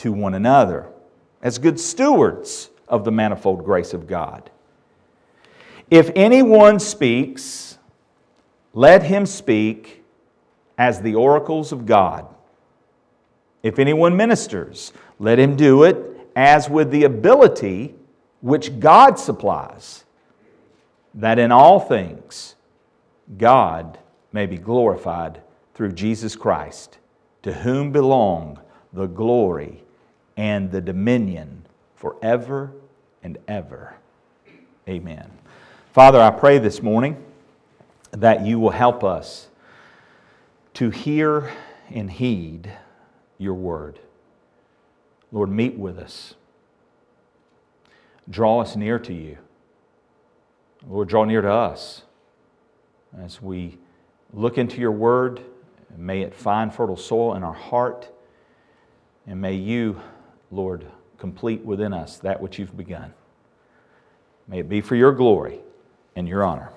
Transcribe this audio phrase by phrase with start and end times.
[0.00, 0.86] to one another
[1.42, 4.50] as good stewards of the manifold grace of God.
[5.90, 7.78] If anyone speaks,
[8.72, 10.02] let him speak
[10.78, 12.26] as the oracles of God.
[13.62, 17.94] If anyone ministers, let him do it as with the ability
[18.40, 20.04] which God supplies,
[21.14, 22.54] that in all things
[23.36, 23.98] God
[24.32, 25.42] may be glorified
[25.74, 26.98] through Jesus Christ,
[27.42, 28.58] to whom belong
[28.92, 29.82] the glory
[30.40, 32.72] and the dominion forever
[33.22, 33.94] and ever.
[34.88, 35.30] Amen.
[35.92, 37.22] Father, I pray this morning
[38.12, 39.48] that you will help us
[40.72, 41.52] to hear
[41.90, 42.72] and heed
[43.36, 43.98] your word.
[45.30, 46.32] Lord, meet with us.
[48.30, 49.36] Draw us near to you.
[50.88, 52.04] Lord, draw near to us
[53.22, 53.76] as we
[54.32, 55.42] look into your word.
[55.94, 58.08] May it find fertile soil in our heart.
[59.26, 60.00] And may you,
[60.50, 60.86] Lord,
[61.18, 63.12] complete within us that which you've begun.
[64.48, 65.60] May it be for your glory
[66.16, 66.70] and your honor.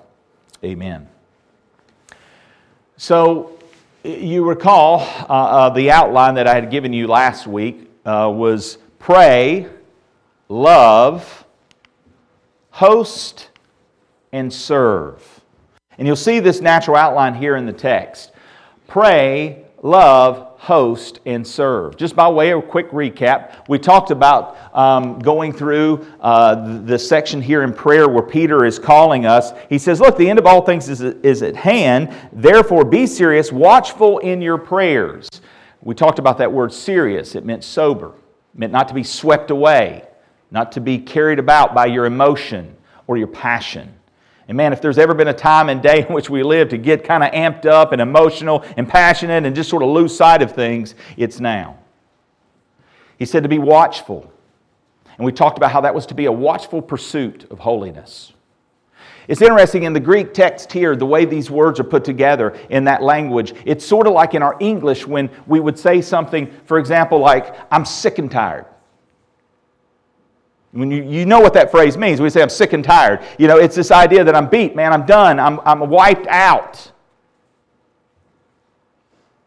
[0.62, 1.08] Amen.
[2.96, 3.58] So,
[4.04, 8.78] you recall uh, uh, the outline that I had given you last week uh, was
[8.98, 9.66] pray,
[10.48, 11.44] love,
[12.70, 13.48] host,
[14.30, 15.40] and serve.
[15.96, 18.32] And you'll see this natural outline here in the text.
[18.86, 21.94] Pray, love, host, and serve.
[21.94, 26.98] Just by way of a quick recap, we talked about um, going through uh, the
[26.98, 29.52] section here in prayer where Peter is calling us.
[29.68, 32.14] He says, Look, the end of all things is, is at hand.
[32.32, 35.28] Therefore, be serious, watchful in your prayers.
[35.82, 37.34] We talked about that word serious.
[37.34, 38.14] It meant sober,
[38.54, 40.04] it meant not to be swept away,
[40.50, 42.74] not to be carried about by your emotion
[43.06, 43.94] or your passion.
[44.48, 46.78] And man, if there's ever been a time and day in which we live to
[46.78, 50.42] get kind of amped up and emotional and passionate and just sort of lose sight
[50.42, 51.78] of things, it's now.
[53.18, 54.30] He said to be watchful.
[55.16, 58.32] And we talked about how that was to be a watchful pursuit of holiness.
[59.26, 62.84] It's interesting in the Greek text here, the way these words are put together in
[62.84, 63.54] that language.
[63.64, 67.56] It's sort of like in our English when we would say something, for example, like,
[67.70, 68.66] I'm sick and tired.
[70.74, 73.20] When you, you know what that phrase means, we say, I'm sick and tired.
[73.38, 76.90] You know, it's this idea that I'm beat, man, I'm done, I'm, I'm wiped out.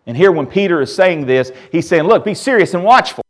[0.05, 3.25] And here, when Peter is saying this, he's saying, Look, be serious and watchful.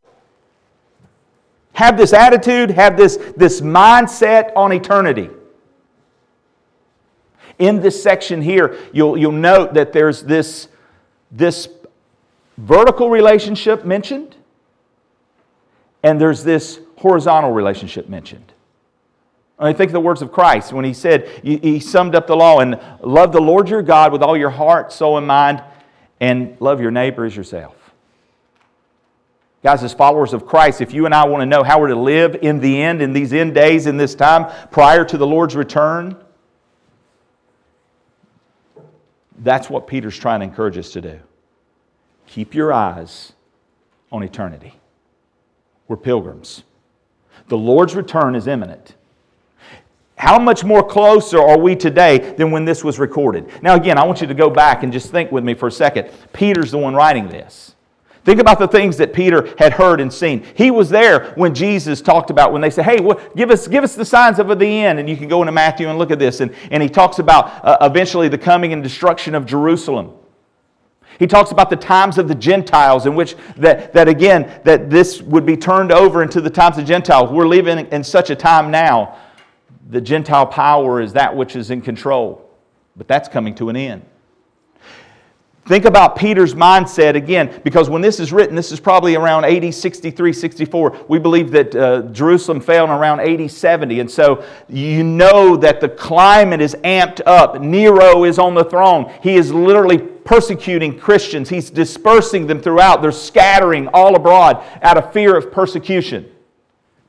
[1.73, 5.31] Have this attitude, have this, this mindset on eternity.
[7.57, 10.67] In this section here, you'll, you'll note that there's this,
[11.31, 11.67] this
[12.57, 14.35] vertical relationship mentioned,
[16.03, 18.53] and there's this horizontal relationship mentioned.
[19.59, 22.59] I think of the words of Christ when he said, he summed up the law
[22.59, 25.63] and love the Lord your God with all your heart, soul, and mind,
[26.19, 27.75] and love your neighbor as yourself.
[29.63, 31.95] Guys, as followers of Christ, if you and I want to know how we're to
[31.95, 35.55] live in the end, in these end days, in this time, prior to the Lord's
[35.55, 36.15] return,
[39.39, 41.19] that's what Peter's trying to encourage us to do.
[42.27, 43.33] Keep your eyes
[44.11, 44.73] on eternity.
[45.87, 46.63] We're pilgrims.
[47.47, 48.95] The Lord's return is imminent.
[50.17, 53.51] How much more closer are we today than when this was recorded?
[53.61, 55.71] Now, again, I want you to go back and just think with me for a
[55.71, 56.09] second.
[56.33, 57.75] Peter's the one writing this.
[58.25, 60.45] Think about the things that Peter had heard and seen.
[60.55, 63.85] He was there when Jesus talked about when they said, "Hey, well, give us give
[63.85, 66.19] us the signs of the end." And you can go into Matthew and look at
[66.19, 66.41] this.
[66.41, 70.11] And, and he talks about uh, eventually the coming and destruction of Jerusalem.
[71.19, 75.21] He talks about the times of the Gentiles, in which that, that again, that this
[75.21, 77.31] would be turned over into the times of Gentiles.
[77.31, 79.17] We're living in such a time now.
[79.89, 82.49] The Gentile power is that which is in control,
[82.95, 84.05] but that's coming to an end.
[85.67, 89.73] Think about Peter's mindset again, because when this is written, this is probably around AD
[89.73, 91.05] 63, 64.
[91.09, 93.99] We believe that uh, Jerusalem fell in around AD 70.
[93.99, 97.59] And so you know that the climate is amped up.
[97.59, 99.11] Nero is on the throne.
[99.21, 103.01] He is literally persecuting Christians, he's dispersing them throughout.
[103.01, 106.29] They're scattering all abroad out of fear of persecution.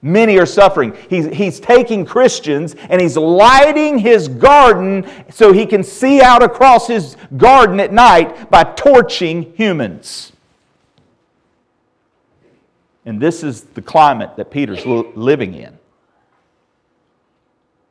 [0.01, 0.97] Many are suffering.
[1.11, 6.87] He's, he's taking Christians and he's lighting his garden so he can see out across
[6.87, 10.33] his garden at night by torching humans.
[13.05, 15.77] And this is the climate that Peter's living in.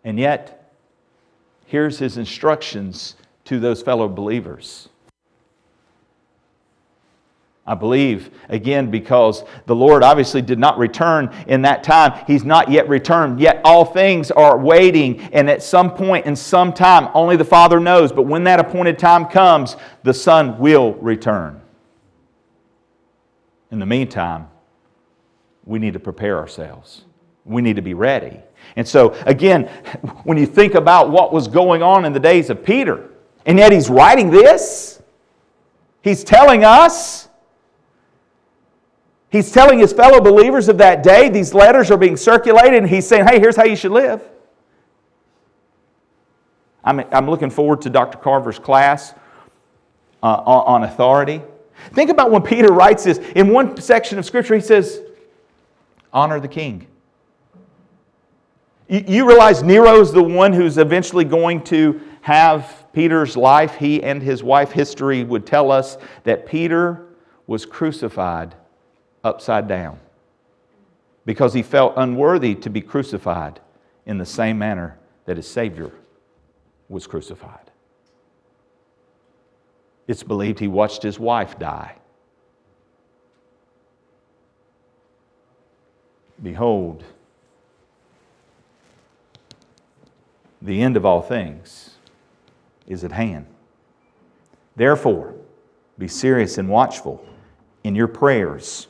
[0.06, 0.72] And yet,
[1.66, 3.16] here's his instructions
[3.46, 4.88] to those fellow believers.
[7.68, 12.24] I believe, again, because the Lord obviously did not return in that time.
[12.25, 13.42] He's not yet returned.
[13.42, 17.81] Yet all things are waiting, and at some point in some time, only the Father
[17.81, 18.14] knows.
[18.14, 21.62] But when that appointed time comes, the Son will return.
[23.69, 24.48] In the meantime,
[25.66, 27.04] we need to prepare ourselves.
[27.44, 28.40] We need to be ready.
[28.78, 29.64] And so, again,
[30.24, 33.10] when you think about what was going on in the days of Peter,
[33.46, 35.02] and yet he's writing this,
[36.02, 37.27] he's telling us,
[39.30, 43.08] he's telling his fellow believers of that day, these letters are being circulated, and he's
[43.08, 44.22] saying, hey, here's how you should live.
[46.84, 48.18] I'm, I'm looking forward to Dr.
[48.18, 49.14] Carver's class
[50.24, 51.42] uh, on authority.
[51.92, 53.18] Think about when Peter writes this.
[53.36, 55.02] In one section of Scripture, he says,
[56.14, 56.88] Honor the king.
[58.88, 63.76] You, you realize is the one who's eventually going to have Peter's life.
[63.76, 67.06] He and his wife, history would tell us that Peter
[67.46, 68.56] was crucified
[69.24, 70.00] upside down
[71.25, 73.60] because he felt unworthy to be crucified
[74.06, 75.92] in the same manner that his Savior
[76.88, 77.72] was crucified.
[80.08, 81.96] It's believed he watched his wife die.
[86.42, 87.04] Behold,
[90.62, 91.96] the end of all things
[92.88, 93.48] is at hand.
[94.75, 95.34] Therefore,
[95.98, 97.25] be serious and watchful
[97.84, 98.88] in your prayers.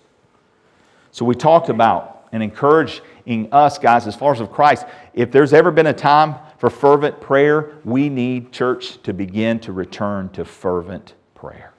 [1.18, 4.86] So, we talked about and encouraging us, guys, as far as of Christ,
[5.16, 9.72] if there's ever been a time for fervent prayer, we need, church, to begin to
[9.72, 11.74] return to fervent prayer.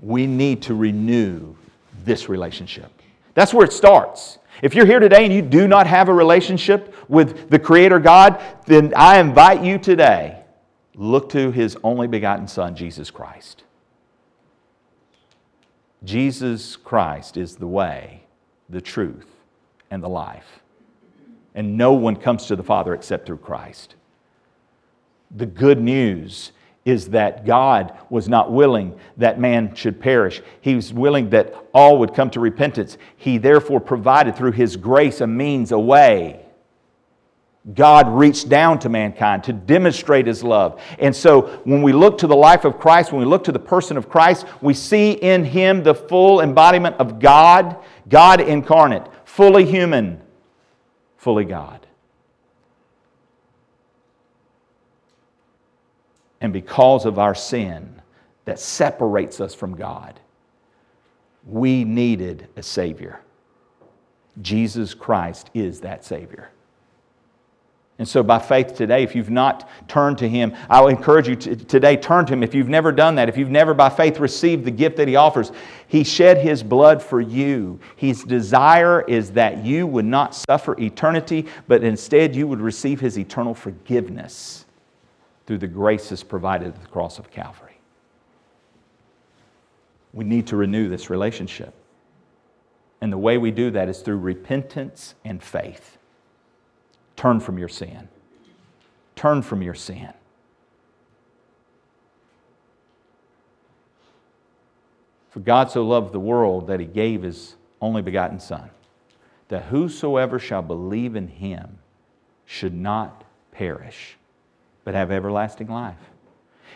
[0.00, 1.54] We need to renew
[2.04, 2.90] this relationship.
[3.34, 4.38] That's where it starts.
[4.60, 8.42] If you're here today and you do not have a relationship with the Creator God,
[8.66, 10.42] then I invite you today,
[10.96, 13.62] look to His only begotten Son, Jesus Christ.
[16.04, 18.22] Jesus Christ is the way,
[18.68, 19.26] the truth,
[19.90, 20.60] and the life
[21.58, 23.96] and no one comes to the Father except through Christ.
[25.32, 26.52] The good news
[26.84, 30.40] is that God was not willing that man should perish.
[30.60, 32.96] He was willing that all would come to repentance.
[33.16, 36.46] He therefore provided through His grace a means, a way.
[37.74, 40.80] God reached down to mankind to demonstrate His love.
[40.98, 43.58] And so when we look to the life of Christ, when we look to the
[43.58, 47.76] person of Christ, we see in Him the full embodiment of God,
[48.08, 50.20] God incarnate, fully human,
[51.18, 51.86] fully God.
[56.40, 58.00] And because of our sin
[58.44, 60.20] that separates us from God,
[61.44, 63.20] we needed a Savior.
[64.40, 66.50] Jesus Christ is that Savior.
[67.98, 71.34] And so, by faith today, if you've not turned to Him, I will encourage you
[71.34, 72.44] to, today, turn to Him.
[72.44, 75.16] If you've never done that, if you've never by faith received the gift that He
[75.16, 75.50] offers,
[75.88, 77.80] He shed His blood for you.
[77.96, 83.18] His desire is that you would not suffer eternity, but instead you would receive His
[83.18, 84.64] eternal forgiveness
[85.46, 87.80] through the graces provided at the cross of Calvary.
[90.12, 91.74] We need to renew this relationship.
[93.00, 95.97] And the way we do that is through repentance and faith.
[97.18, 98.06] Turn from your sin.
[99.16, 100.12] Turn from your sin.
[105.30, 108.70] For God so loved the world that he gave his only begotten Son,
[109.48, 111.80] that whosoever shall believe in him
[112.46, 114.16] should not perish,
[114.84, 115.96] but have everlasting life.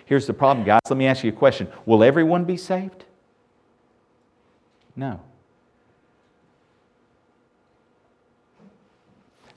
[0.07, 0.81] Here's the problem, guys.
[0.91, 3.05] Let me ask you a question Will everyone be saved?
[4.97, 5.21] No.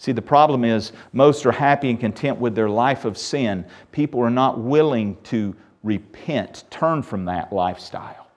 [0.05, 3.65] See, the problem is most are happy and content with their life of sin.
[3.91, 8.27] People are not willing to repent, turn from that lifestyle.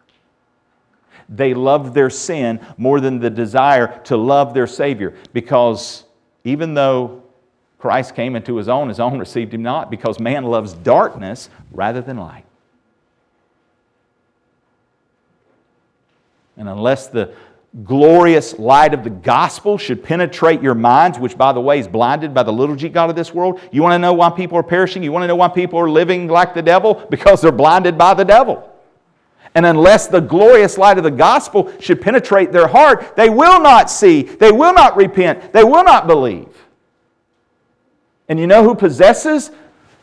[1.28, 6.04] They love their sin more than the desire to love their Savior because
[6.42, 7.22] even though
[7.78, 12.00] Christ came into his own, his own received him not because man loves darkness rather
[12.00, 12.46] than light.
[16.56, 17.34] And unless the
[17.85, 22.35] glorious light of the gospel should penetrate your minds, which, by the way, is blinded
[22.35, 23.61] by the little God of this world.
[23.70, 25.02] You want to know why people are perishing?
[25.02, 27.06] You want to know why people are living like the devil?
[27.11, 28.68] Because they're blinded by the devil.
[29.54, 33.90] And unless the glorious light of the gospel should penetrate their heart, they will not
[33.90, 36.49] see, they will not repent, they will not believe.
[38.28, 39.50] And you know who possesses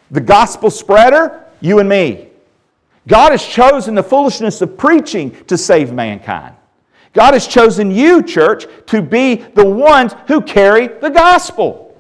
[0.10, 1.46] the gospel spreader?
[1.62, 2.30] You and me.
[3.08, 6.56] God has chosen the foolishness of preaching to save mankind.
[7.16, 11.98] God has chosen you, church, to be the ones who carry the gospel.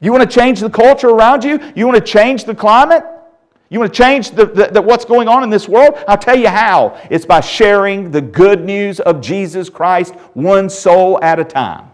[0.00, 1.60] You want to change the culture around you?
[1.76, 3.04] You want to change the climate?
[3.68, 5.98] You want to change the, the, the, what's going on in this world?
[6.08, 7.00] I'll tell you how.
[7.10, 11.90] It's by sharing the good news of Jesus Christ one soul at a time.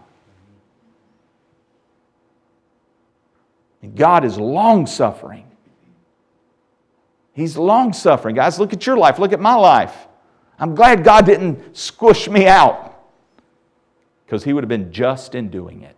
[3.81, 5.47] And God is long suffering.
[7.33, 8.35] He's long suffering.
[8.35, 9.19] Guys, look at your life.
[9.19, 10.07] Look at my life.
[10.61, 13.03] I'm glad God didn't squish me out
[14.25, 15.95] because He would have been just in doing it.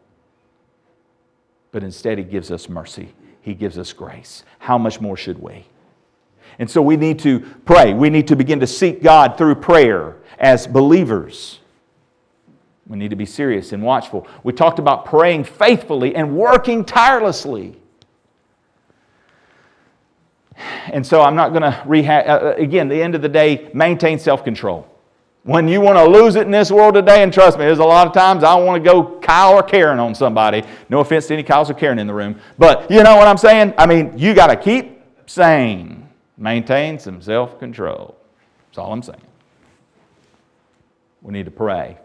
[1.73, 4.43] But instead, He gives us mercy, He gives us grace.
[4.59, 5.65] How much more should we?
[6.59, 7.93] And so we need to pray.
[7.93, 11.59] We need to begin to seek God through prayer as believers.
[12.87, 14.27] We need to be serious and watchful.
[14.43, 17.75] We talked about praying faithfully and working tirelessly.
[20.55, 23.69] And so I'm not going to rehash, uh, uh, again, the end of the day,
[23.73, 24.87] maintain self control.
[25.43, 27.83] When you want to lose it in this world today, and trust me, there's a
[27.83, 30.63] lot of times I want to go Kyle or Karen on somebody.
[30.89, 33.37] No offense to any Kyles or Karen in the room, but you know what I'm
[33.37, 33.73] saying?
[33.77, 36.07] I mean, you got to keep sane,
[36.37, 38.15] maintain some self control.
[38.67, 39.21] That's all I'm saying.
[41.21, 41.97] We need to pray.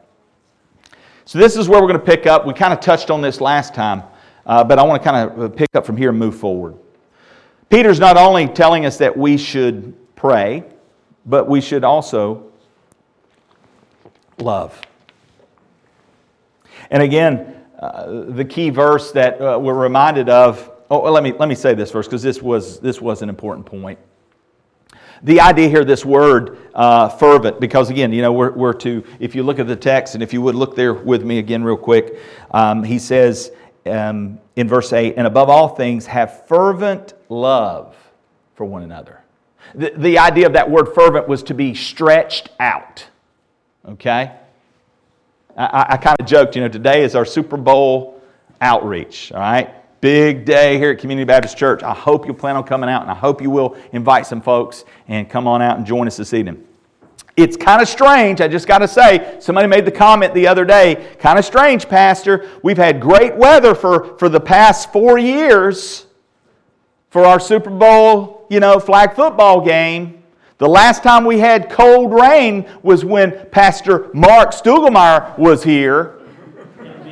[1.25, 2.47] So, this is where we're going to pick up.
[2.47, 4.03] We kind of touched on this last time,
[4.47, 6.77] uh, but I want to kind of pick up from here and move forward.
[7.69, 10.65] Peter's not only telling us that we should pray,
[11.27, 12.51] but we should also
[14.39, 14.81] love.
[16.91, 20.71] And again, uh, the key verse that uh, we're reminded of.
[20.91, 23.67] Oh, let me let me say this first because this was this was an important
[23.67, 23.99] point.
[25.23, 29.35] The idea here, this word uh, fervent, because again, you know, we're, we're to, if
[29.35, 31.77] you look at the text, and if you would look there with me again, real
[31.77, 32.21] quick,
[32.53, 33.51] um, he says
[33.87, 37.95] um, in verse 8, and above all things, have fervent love
[38.55, 39.21] for one another.
[39.75, 43.07] The, the idea of that word fervent was to be stretched out.
[43.87, 44.33] Okay?
[45.57, 48.21] I, I kind of joked, you know, today is our Super Bowl
[48.61, 49.75] outreach, all right?
[50.01, 51.83] Big day here at Community Baptist Church.
[51.83, 54.85] I hope you plan on coming out, and I hope you will invite some folks
[55.09, 56.65] and come on out and join us this evening.
[57.37, 59.37] It's kind of strange, I just got to say.
[59.41, 62.49] Somebody made the comment the other day kind of strange, Pastor.
[62.63, 66.08] We've had great weather for, for the past four years
[67.11, 70.23] for our Super Bowl, you know, flag football game.
[70.59, 76.17] The last time we had cold rain was when Pastor Mark Stugelmeyer was here.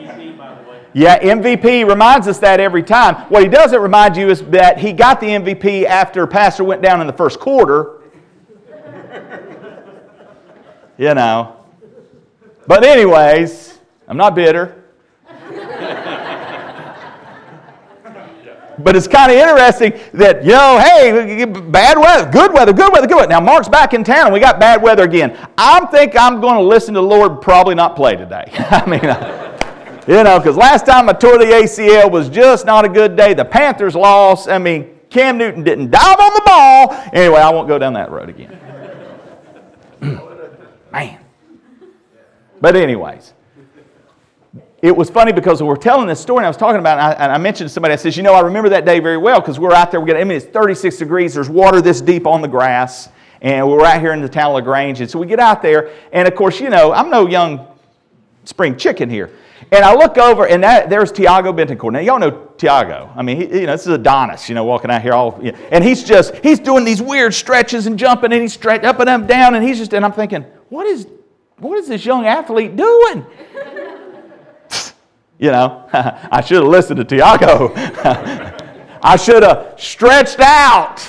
[0.96, 3.16] Yeah, MVP reminds us that every time.
[3.28, 7.02] What he doesn't remind you is that he got the MVP after Pastor went down
[7.02, 8.00] in the first quarter.
[10.96, 11.54] you know.
[12.66, 14.84] But, anyways, I'm not bitter.
[18.78, 23.06] But it's kind of interesting that, you know, hey, bad weather, good weather, good weather,
[23.06, 23.28] good weather.
[23.28, 25.37] Now, Mark's back in town and we got bad weather again.
[25.56, 28.45] I think I'm going to listen to the Lord probably not play today.
[28.54, 32.85] I mean, uh, you know, because last time I tore the ACL was just not
[32.85, 33.35] a good day.
[33.35, 34.49] The Panthers lost.
[34.49, 37.11] I mean, Cam Newton didn't dive on the ball.
[37.12, 38.59] Anyway, I won't go down that road again.
[40.92, 41.18] Man.
[42.61, 43.33] But, anyways,
[44.87, 47.21] it was funny because we were telling this story and I was talking about it,
[47.21, 49.16] and I, I mentioned to somebody, I says, You know, I remember that day very
[49.16, 50.00] well because we are out there.
[50.00, 53.09] We got, I mean, it's 36 degrees, there's water this deep on the grass,
[53.40, 55.00] and we are out here in the town of LaGrange.
[55.00, 57.66] And so we get out there, and of course, you know, I'm no young
[58.45, 59.33] spring chicken here.
[59.73, 61.93] And I look over, and that, there's Tiago Bentoncourt.
[61.93, 63.11] Now, y'all know Tiago.
[63.16, 65.50] I mean, he, you know, this is Adonis, you know, walking out here all, you
[65.50, 69.00] know, and he's just, he's doing these weird stretches and jumping, and he's stretch up
[69.00, 71.09] and up, down, and he's just, and I'm thinking, what is,
[71.59, 73.26] what is this young athlete doing?
[75.38, 77.73] You know, I should have listened to Tiago.
[79.02, 81.07] I should have stretched out.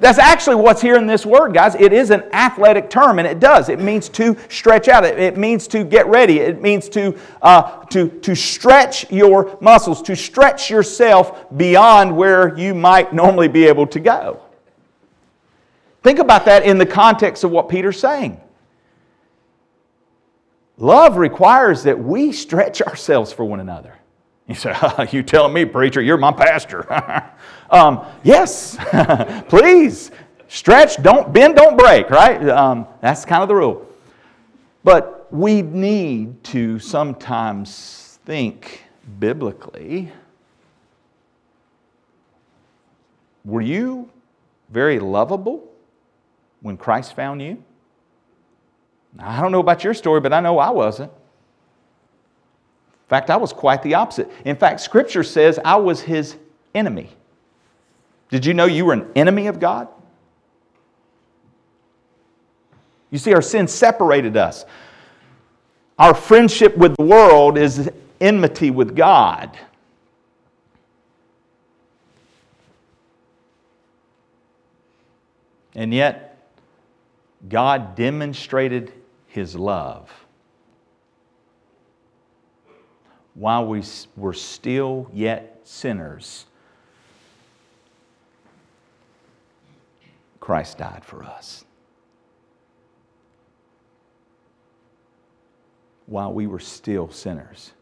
[0.00, 1.74] That's actually what's here in this word, guys.
[1.74, 3.68] It is an athletic term, and it does.
[3.68, 5.04] It means to stretch out.
[5.04, 6.40] It, it means to get ready.
[6.40, 12.74] It means to, uh, to, to stretch your muscles, to stretch yourself beyond where you
[12.74, 14.42] might normally be able to go.
[16.02, 18.40] Think about that in the context of what Peter's saying.
[20.78, 23.94] Love requires that we stretch ourselves for one another.
[24.46, 24.74] You say,
[25.10, 26.86] You telling me, preacher, you're my pastor.
[27.70, 28.76] um, yes,
[29.48, 30.10] please.
[30.48, 32.48] Stretch, don't bend, don't break, right?
[32.48, 33.84] Um, that's kind of the rule.
[34.84, 38.84] But we need to sometimes think
[39.18, 40.12] biblically.
[43.44, 44.08] Were you
[44.70, 45.68] very lovable
[46.60, 47.62] when Christ found you?
[49.18, 51.10] I don't know about your story, but I know I wasn't.
[51.10, 54.30] In fact, I was quite the opposite.
[54.44, 56.36] In fact, Scripture says I was his
[56.74, 57.08] enemy.
[58.30, 59.88] Did you know you were an enemy of God?
[63.10, 64.64] You see, our sin separated us.
[65.98, 67.88] Our friendship with the world is
[68.20, 69.56] enmity with God.
[75.74, 76.50] And yet,
[77.48, 78.92] God demonstrated
[79.36, 80.10] his love.
[83.34, 83.82] While we
[84.16, 86.46] were still yet sinners,
[90.40, 91.66] Christ died for us.
[96.06, 97.72] While we were still sinners,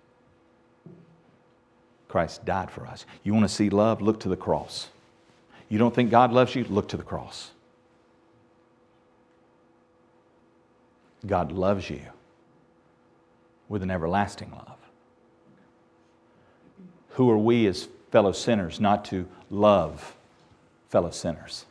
[2.09, 3.07] Christ died for us.
[3.23, 4.03] You want to see love?
[4.03, 4.89] Look to the cross.
[5.69, 6.65] You don't think God loves you?
[6.65, 7.53] Look to the cross.
[11.27, 12.03] God loves you
[13.69, 14.77] with an everlasting love.
[17.11, 20.17] Who are we as fellow sinners not to love
[20.89, 21.65] fellow sinners?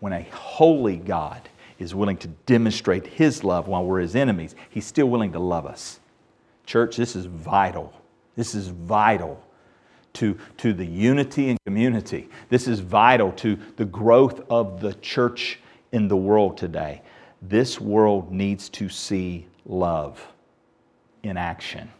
[0.00, 4.86] When a holy God is willing to demonstrate his love while we're his enemies, he's
[4.86, 6.00] still willing to love us.
[6.66, 7.92] Church, this is vital.
[8.36, 9.42] This is vital
[10.14, 12.28] to, to the unity and community.
[12.48, 15.58] This is vital to the growth of the church
[15.92, 17.02] in the world today.
[17.42, 20.20] This world needs to see love
[21.22, 21.90] in action.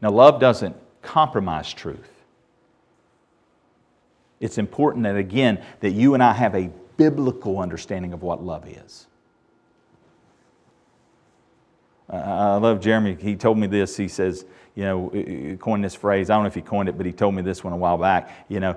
[0.00, 2.10] Now, love doesn't compromise truth.
[4.40, 8.68] It's important that, again, that you and I have a biblical understanding of what love
[8.68, 9.06] is.
[12.08, 13.16] I love Jeremy.
[13.18, 13.96] He told me this.
[13.96, 14.44] He says,
[14.74, 16.30] you know, coined this phrase.
[16.30, 17.98] I don't know if he coined it, but he told me this one a while
[17.98, 18.46] back.
[18.48, 18.76] You know,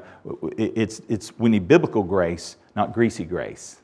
[0.58, 3.79] it's, it's we need biblical grace, not greasy grace.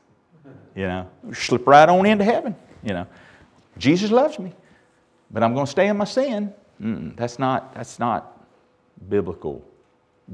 [0.76, 2.54] You know, slip right on into heaven.
[2.84, 3.06] You know,
[3.78, 4.52] Jesus loves me,
[5.30, 6.52] but I'm going to stay in my sin.
[6.80, 8.46] Mm-mm, that's not that's not
[9.08, 9.64] biblical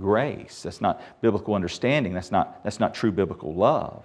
[0.01, 0.63] grace.
[0.65, 2.13] That's not biblical understanding.
[2.13, 4.05] That's not that's not true biblical love.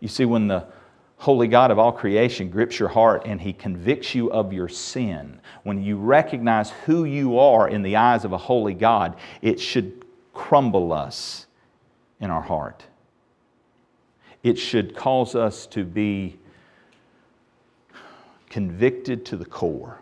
[0.00, 0.66] You see, when the
[1.18, 5.38] holy God of all creation grips your heart and he convicts you of your sin,
[5.64, 10.06] when you recognize who you are in the eyes of a holy God, it should
[10.32, 11.46] crumble us
[12.20, 12.84] in our heart.
[14.42, 16.38] It should cause us to be
[18.48, 20.00] convicted to the core.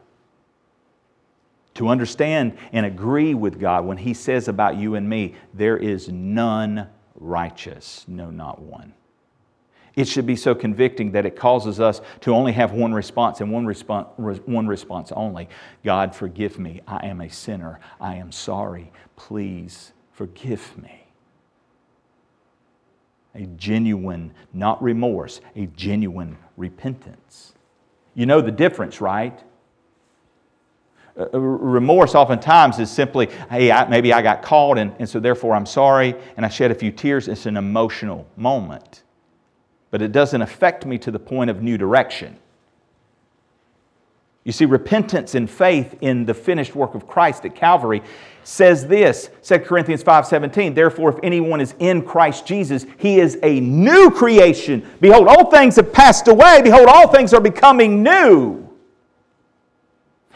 [1.74, 6.08] To understand and agree with God when He says about you and me, there is
[6.08, 8.94] none righteous, no, not one.
[9.94, 13.50] It should be so convicting that it causes us to only have one response and
[13.50, 15.48] one response, one response only
[15.84, 16.82] God, forgive me.
[16.86, 17.80] I am a sinner.
[18.00, 18.92] I am sorry.
[19.16, 21.07] Please forgive me.
[23.38, 27.54] A genuine, not remorse, a genuine repentance.
[28.14, 29.38] You know the difference, right?
[31.16, 35.20] Uh, uh remorse oftentimes is simply, hey, I, maybe I got caught and, and so
[35.20, 37.28] therefore I'm sorry and I shed a few tears.
[37.28, 39.04] It's an emotional moment
[39.90, 42.38] but it doesn't affect me to the point of new direction.
[44.44, 48.02] You see, repentance and faith in the finished work of Christ at Calvary
[48.48, 53.60] says this 2 Corinthians 5:17 Therefore if anyone is in Christ Jesus he is a
[53.60, 54.88] new creation.
[55.02, 56.62] Behold all things have passed away.
[56.62, 58.66] Behold all things are becoming new.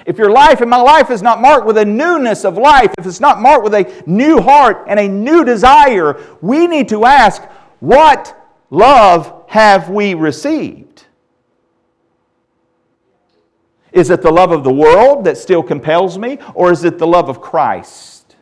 [0.05, 3.07] If your life and my life is not marked with a newness of life if
[3.07, 7.43] it's not marked with a new heart and a new desire we need to ask
[7.81, 8.37] what
[8.69, 10.92] love have we received?
[13.93, 17.07] Is it the love of the world that still compels me, or is it the
[17.07, 18.37] love of Christ?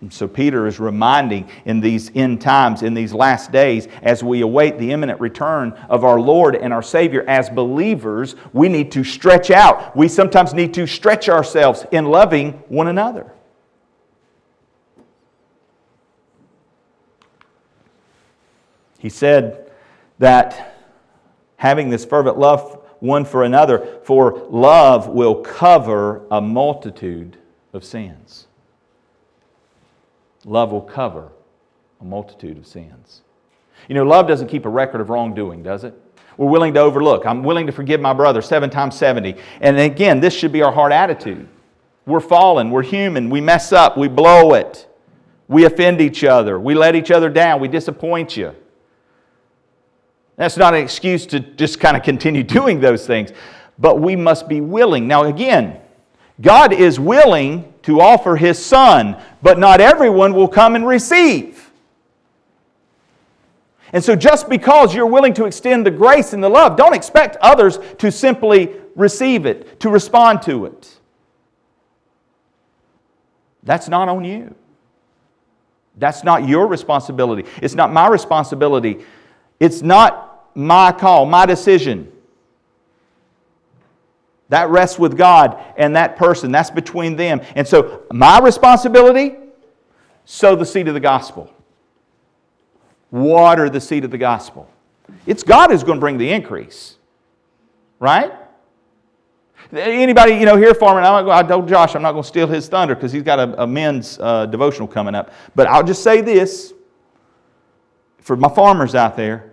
[0.00, 4.42] And so Peter is reminding in these end times, in these last days, as we
[4.42, 9.02] await the imminent return of our Lord and our Savior as believers, we need to
[9.02, 9.96] stretch out.
[9.96, 13.32] We sometimes need to stretch ourselves in loving one another.
[19.00, 19.70] He said
[20.18, 20.76] that
[21.56, 27.36] having this fervent love one for another, for love will cover a multitude
[27.72, 28.46] of sins.
[30.44, 31.30] Love will cover
[32.00, 33.22] a multitude of sins.
[33.88, 35.94] You know, love doesn't keep a record of wrongdoing, does it?
[36.36, 37.26] We're willing to overlook.
[37.26, 39.36] I'm willing to forgive my brother seven times 70.
[39.60, 41.48] And again, this should be our heart attitude.
[42.06, 44.88] We're fallen, we're human, we mess up, we blow it,
[45.46, 48.54] we offend each other, we let each other down, we disappoint you.
[50.38, 53.32] That's not an excuse to just kind of continue doing those things,
[53.78, 55.06] but we must be willing.
[55.06, 55.80] Now, again,
[56.40, 61.70] God is willing to offer His Son, but not everyone will come and receive.
[63.92, 67.36] And so, just because you're willing to extend the grace and the love, don't expect
[67.40, 70.98] others to simply receive it, to respond to it.
[73.64, 74.54] That's not on you.
[75.96, 77.48] That's not your responsibility.
[77.60, 79.04] It's not my responsibility.
[79.58, 82.12] It's not my call, my decision.
[84.48, 86.50] That rests with God and that person.
[86.50, 87.40] That's between them.
[87.54, 89.36] And so, my responsibility
[90.24, 91.52] sow the seed of the gospel,
[93.10, 94.68] water the seed of the gospel.
[95.26, 96.96] It's God who's going to bring the increase,
[97.98, 98.32] right?
[99.72, 102.94] Anybody, you know, here, farmer, I told Josh I'm not going to steal his thunder
[102.94, 105.30] because he's got a, a men's uh, devotional coming up.
[105.54, 106.72] But I'll just say this
[108.20, 109.52] for my farmers out there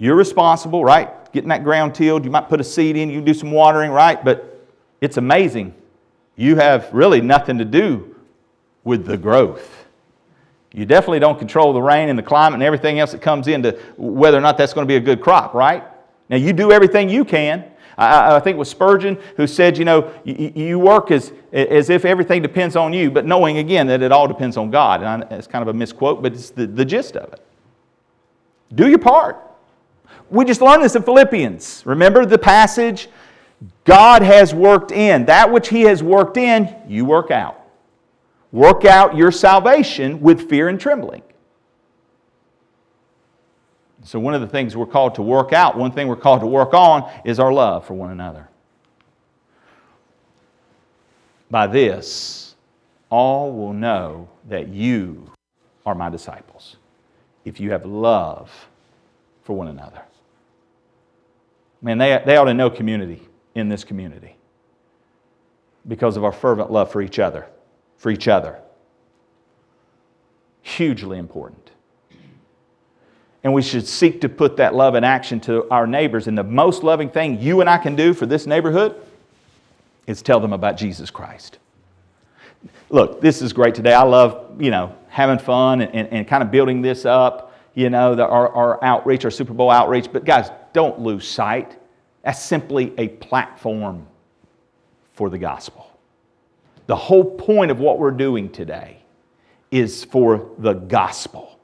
[0.00, 1.32] You're responsible, right?
[1.32, 2.24] Getting that ground tilled.
[2.24, 4.24] You might put a seed in, you do some watering, right?
[4.24, 4.66] But
[5.00, 5.74] it's amazing.
[6.36, 8.16] You have really nothing to do
[8.82, 9.86] with the growth.
[10.72, 13.78] You definitely don't control the rain and the climate and everything else that comes into
[13.98, 15.84] whether or not that's going to be a good crop, right?
[16.30, 17.64] Now, you do everything you can.
[17.98, 21.90] I, I think it was Spurgeon who said, you know, you, you, work as, as
[21.90, 25.02] if everything depends on you, but knowing again that it all depends on God.
[25.02, 27.44] And I, it's kind of a misquote, but it's the, the gist of it.
[28.74, 29.49] Do your part.
[30.30, 31.82] We just learned this in Philippians.
[31.84, 33.08] Remember the passage?
[33.84, 35.26] God has worked in.
[35.26, 37.60] That which He has worked in, you work out.
[38.52, 41.22] Work out your salvation with fear and trembling.
[44.04, 46.46] So, one of the things we're called to work out, one thing we're called to
[46.46, 48.48] work on, is our love for one another.
[51.50, 52.54] By this,
[53.10, 55.30] all will know that you
[55.84, 56.76] are my disciples
[57.44, 58.50] if you have love
[59.42, 60.02] for one another.
[61.82, 63.22] Man, they, they ought to know community
[63.54, 64.36] in this community
[65.88, 67.46] because of our fervent love for each other
[68.00, 68.58] for each other.
[70.62, 71.70] Hugely important.
[73.44, 76.26] And we should seek to put that love in action to our neighbors.
[76.26, 78.96] And the most loving thing you and I can do for this neighborhood
[80.06, 81.58] is tell them about Jesus Christ.
[82.88, 83.92] Look, this is great today.
[83.92, 87.90] I love, you know, having fun and, and, and kind of building this up, you
[87.90, 90.12] know, the, our, our outreach, our Super Bowl outreach.
[90.12, 91.76] But guys, don't lose sight.
[92.22, 94.06] That's simply a platform
[95.14, 95.86] for the gospel.
[96.86, 99.02] The whole point of what we're doing today
[99.70, 101.58] is for the gospel.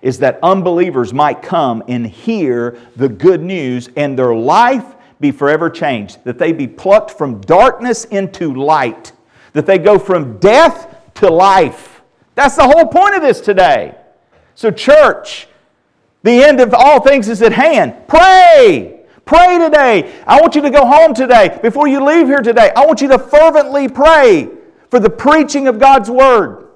[0.00, 5.70] Is that unbelievers might come and hear the good news and their life be forever
[5.70, 9.12] changed, that they be plucked from darkness into light,
[9.52, 12.02] that they go from death to life.
[12.34, 13.96] That's the whole point of this today.
[14.54, 15.48] So, church,
[16.22, 17.94] the end of all things is at hand.
[18.06, 19.00] Pray.
[19.24, 20.12] Pray today.
[20.26, 21.58] I want you to go home today.
[21.62, 24.48] Before you leave here today, I want you to fervently pray
[24.90, 26.68] for the preaching of God's Word.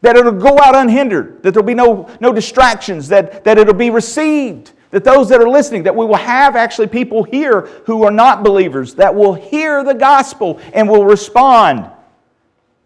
[0.00, 3.88] That it'll go out unhindered, that there'll be no, no distractions, that, that it'll be
[3.88, 8.10] received, that those that are listening, that we will have actually people here who are
[8.10, 11.90] not believers that will hear the gospel and will respond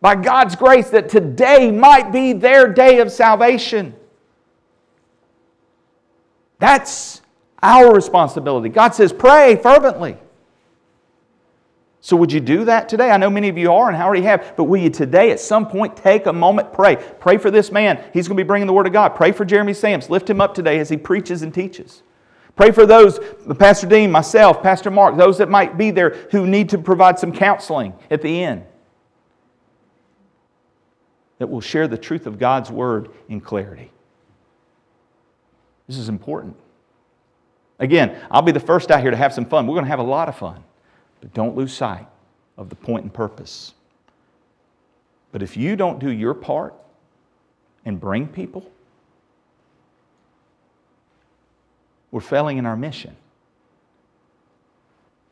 [0.00, 3.94] by God's grace that today might be their day of salvation.
[6.58, 7.22] That's
[7.62, 8.68] our responsibility.
[8.68, 10.16] God says, pray fervently.
[12.00, 13.10] So, would you do that today?
[13.10, 15.40] I know many of you are and I already have, but will you today at
[15.40, 16.96] some point take a moment, pray?
[16.96, 18.02] Pray for this man.
[18.14, 19.10] He's going to be bringing the Word of God.
[19.10, 20.08] Pray for Jeremy Sams.
[20.08, 22.02] Lift him up today as he preaches and teaches.
[22.54, 23.20] Pray for those,
[23.58, 27.32] Pastor Dean, myself, Pastor Mark, those that might be there who need to provide some
[27.32, 28.64] counseling at the end
[31.38, 33.92] that will share the truth of God's Word in clarity.
[35.88, 36.54] This is important.
[37.80, 39.66] Again, I'll be the first out here to have some fun.
[39.66, 40.62] We're going to have a lot of fun.
[41.20, 42.06] But don't lose sight
[42.56, 43.72] of the point and purpose.
[45.32, 46.74] But if you don't do your part
[47.84, 48.70] and bring people,
[52.10, 53.16] we're failing in our mission.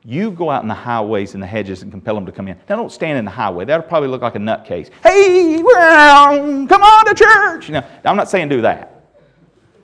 [0.04, 2.56] You go out in the highways and the hedges and compel them to come in.
[2.68, 3.64] Now, don't stand in the highway.
[3.64, 4.88] That'll probably look like a nutcase.
[5.02, 7.70] Hey, well, come on to church.
[7.70, 8.95] Know, I'm not saying do that.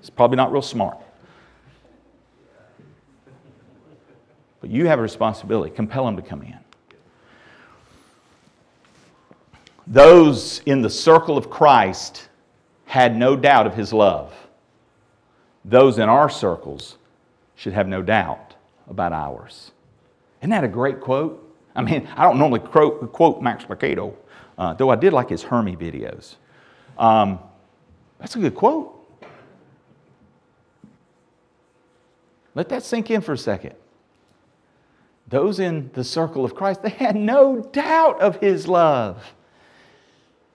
[0.02, 0.98] It's probably not real smart.
[4.60, 5.72] But you have a responsibility.
[5.72, 6.58] Compel them to come in.
[9.86, 12.28] Those in the circle of Christ
[12.86, 14.34] had no doubt of his love.
[15.64, 16.98] Those in our circles
[17.54, 18.56] should have no doubt
[18.88, 19.70] about ours.
[20.40, 21.38] Isn't that a great quote?
[21.76, 24.16] I mean, I don't normally quote, quote Max Lucado,
[24.58, 26.34] uh, though I did like his Hermie videos.
[26.98, 27.38] Um,
[28.18, 29.01] that's a good quote.
[32.54, 33.74] Let that sink in for a second
[35.32, 39.34] those in the circle of Christ, they had no doubt of his love.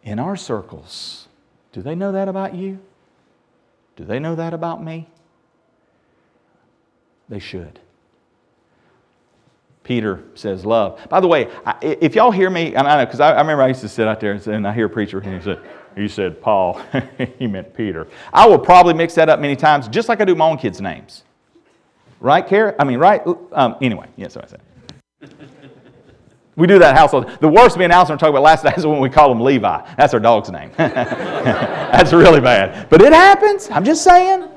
[0.04, 1.28] In our circles,
[1.74, 2.80] do they know that about you?
[3.96, 5.10] Do they know that about me?
[7.28, 7.80] They should.
[9.84, 11.00] Peter says love.
[11.10, 11.50] By the way,
[11.82, 14.08] if y'all hear me, and I know because I, I, remember I used to sit
[14.08, 15.60] out there and, say, and I hear a preacher and he said,
[15.96, 16.80] he said Paul,
[17.40, 18.08] he meant Peter.
[18.32, 20.80] I will probably mix that up many times, just like I do my own kids'
[20.80, 21.24] names.
[22.20, 22.76] Right, Kara?
[22.80, 23.22] I mean, right?
[23.52, 24.62] Um, anyway, yes, yeah, so I said.
[26.56, 27.30] We do that household.
[27.40, 29.40] The worst me and Allison were talking about last night is when we call him
[29.40, 29.94] Levi.
[29.96, 30.72] That's our dog's name.
[30.78, 32.90] That's really bad.
[32.90, 33.70] But it happens.
[33.70, 34.50] I'm just saying.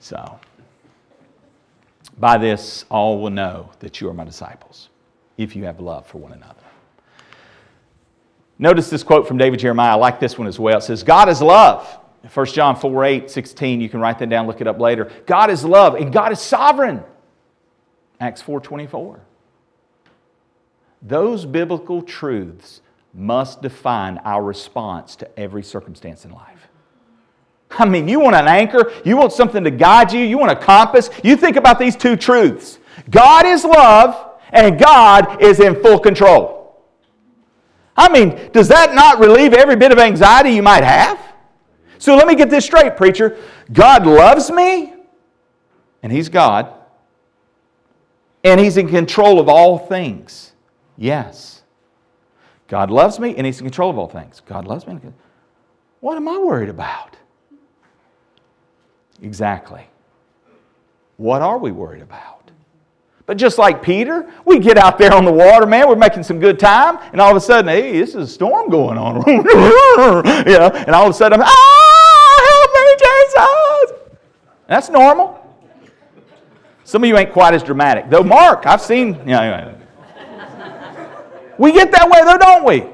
[0.00, 0.38] So,
[2.18, 4.90] by this, all will know that you are my disciples
[5.38, 6.54] if you have love for one another.
[8.58, 9.92] Notice this quote from David Jeremiah.
[9.92, 10.76] I like this one as well.
[10.76, 11.99] It says, God is love.
[12.28, 15.10] 1 John 4 8, 16, you can write that down, look it up later.
[15.26, 17.02] God is love and God is sovereign.
[18.20, 19.20] Acts 4 24.
[21.02, 22.82] Those biblical truths
[23.14, 26.68] must define our response to every circumstance in life.
[27.70, 30.56] I mean, you want an anchor, you want something to guide you, you want a
[30.56, 31.08] compass.
[31.22, 32.78] You think about these two truths
[33.08, 36.58] God is love, and God is in full control.
[37.96, 41.18] I mean, does that not relieve every bit of anxiety you might have?
[42.00, 43.36] So let me get this straight, preacher.
[43.70, 44.94] God loves me,
[46.02, 46.72] and He's God,
[48.42, 50.52] and He's in control of all things.
[50.96, 51.62] Yes.
[52.68, 54.40] God loves me, and He's in control of all things.
[54.46, 54.98] God loves me.
[56.00, 57.18] What am I worried about?
[59.20, 59.86] Exactly.
[61.18, 62.50] What are we worried about?
[63.26, 66.40] But just like Peter, we get out there on the water, man, we're making some
[66.40, 69.22] good time, and all of a sudden, hey, this is a storm going on.
[70.48, 71.89] yeah, and all of a sudden, I'm, ah.
[74.70, 75.36] That's normal.
[76.84, 78.08] Some of you ain't quite as dramatic.
[78.08, 79.74] Though, Mark, I've seen, yeah,
[81.58, 82.84] we get that way though, don't we?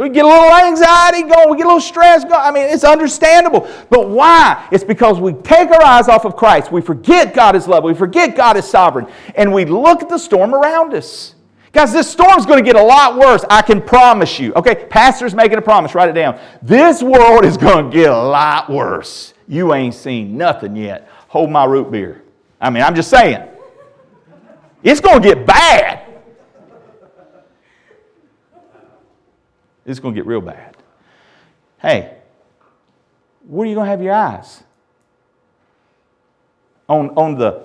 [0.00, 2.36] We get a little anxiety going, we get a little stress going.
[2.36, 3.68] I mean, it's understandable.
[3.90, 4.68] But why?
[4.70, 6.70] It's because we take our eyes off of Christ.
[6.70, 7.82] We forget God is love.
[7.82, 9.08] We forget God is sovereign.
[9.34, 11.34] And we look at the storm around us.
[11.72, 13.44] Guys, this storm's going to get a lot worse.
[13.50, 14.54] I can promise you.
[14.54, 15.96] Okay, pastor's making a promise.
[15.96, 16.38] Write it down.
[16.62, 19.34] This world is going to get a lot worse.
[19.48, 21.08] You ain't seen nothing yet.
[21.28, 22.22] Hold my root beer.
[22.60, 23.48] I mean, I'm just saying.
[24.82, 26.02] It's going to get bad.
[29.84, 30.76] It's going to get real bad.
[31.78, 32.16] Hey,
[33.46, 34.64] where are you going to have your eyes?
[36.88, 37.62] On, on the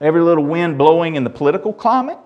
[0.00, 2.18] every little wind blowing in the political climate?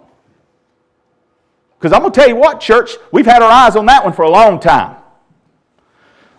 [1.79, 4.13] Because I'm going to tell you what, church, we've had our eyes on that one
[4.13, 4.97] for a long time.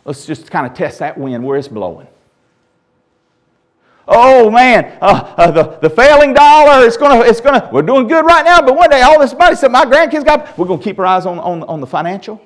[0.08, 2.08] Let's just kind of test that wind where it's blowing.
[4.08, 8.26] Oh man, uh, uh, the, the failing dollar, it's gonna, it's gonna, we're doing good
[8.26, 10.98] right now, but one day all this money, so my grandkids got, we're gonna keep
[10.98, 12.42] our eyes on, on, on the financial.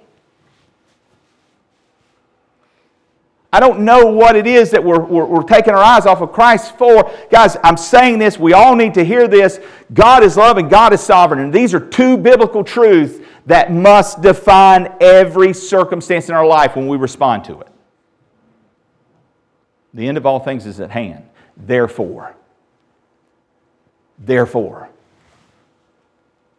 [3.53, 6.31] I don't know what it is that we're, we're, we're, taking our eyes off of
[6.31, 7.11] Christ for.
[7.29, 9.59] Guys, I'm saying this, we all need to hear this.
[9.93, 11.41] God is love and God is sovereign.
[11.41, 16.87] And these are two biblical truths that must define every circumstance in our life when
[16.87, 17.67] we respond to it.
[19.93, 21.27] The end of all things is at hand.
[21.57, 22.35] Therefore,
[24.19, 24.89] therefore,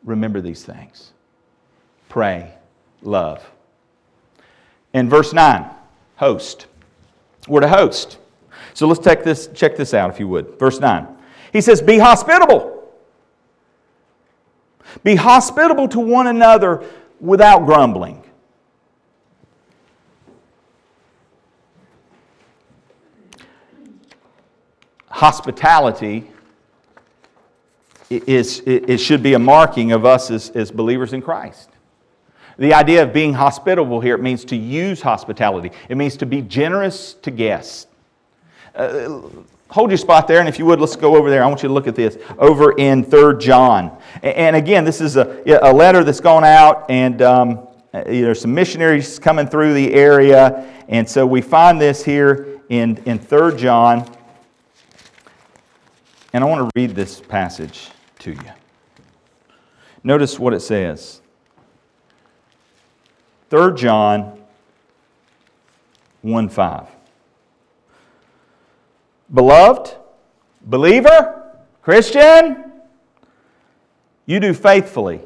[0.04, 1.12] remember these things.
[2.08, 2.52] Pray,
[3.00, 3.48] love.
[4.92, 5.64] In verse 9,
[6.16, 6.66] host.
[7.48, 8.18] We're to host.
[8.74, 10.58] So let's take this, check this out if you would.
[10.58, 11.06] Verse 9.
[11.52, 12.71] He says, Be hospitable.
[15.02, 16.84] Be hospitable to one another
[17.20, 18.22] without grumbling.
[25.22, 26.28] hospitality
[28.10, 31.70] is, it should be a marking of us as, as believers in Christ.
[32.58, 35.70] The idea of being hospitable here, it means to use hospitality.
[35.88, 37.86] It means to be generous to guests.
[38.74, 39.20] Uh,
[39.72, 41.42] hold your spot there, and if you would, let's go over there.
[41.42, 43.98] I want you to look at this over in Third John.
[44.22, 49.18] And again, this is a, a letter that's gone out, and um, there's some missionaries
[49.18, 50.70] coming through the area.
[50.88, 54.10] And so we find this here in, in 3 John.
[56.34, 58.52] And I want to read this passage to you.
[60.04, 61.20] Notice what it says
[63.50, 64.38] 3 John
[66.20, 67.01] 1 5.
[69.32, 69.96] Beloved,
[70.62, 72.70] believer, Christian,
[74.26, 75.20] you do faithfully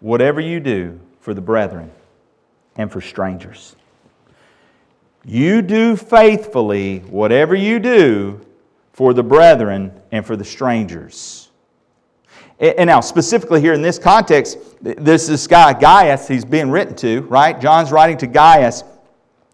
[0.00, 1.90] whatever you do for the brethren
[2.76, 3.76] and for strangers.
[5.24, 8.40] You do faithfully whatever you do
[8.92, 11.50] for the brethren and for the strangers.
[12.58, 17.60] And now, specifically here in this context, this guy, Gaius, he's being written to, right?
[17.60, 18.82] John's writing to Gaius,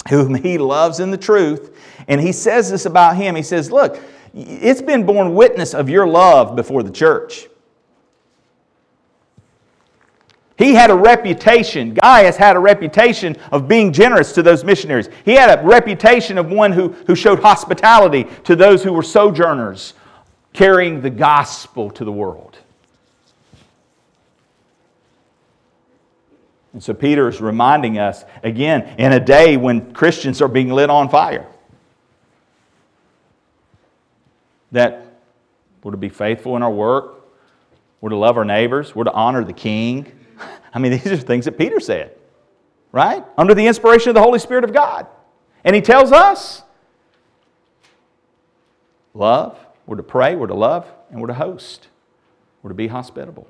[0.08, 1.76] whom he loves in the truth.
[2.08, 3.34] And he says this about him.
[3.34, 4.00] He says, Look,
[4.34, 7.48] it's been borne witness of your love before the church.
[10.58, 15.08] He had a reputation, Gaius had a reputation of being generous to those missionaries.
[15.24, 19.94] He had a reputation of one who, who showed hospitality to those who were sojourners,
[20.52, 22.58] carrying the gospel to the world.
[26.72, 30.90] And so Peter is reminding us again in a day when Christians are being lit
[30.90, 31.46] on fire
[34.72, 35.06] that
[35.82, 37.26] we're to be faithful in our work,
[38.00, 40.10] we're to love our neighbors, we're to honor the king
[40.74, 42.16] I mean, these are things that Peter said,
[42.90, 43.24] right?
[43.36, 45.06] Under the inspiration of the Holy Spirit of God.
[45.64, 46.62] And he tells us
[49.14, 51.88] love, we're to pray, we're to love, and we're to host.
[52.62, 53.46] We're to be hospitable.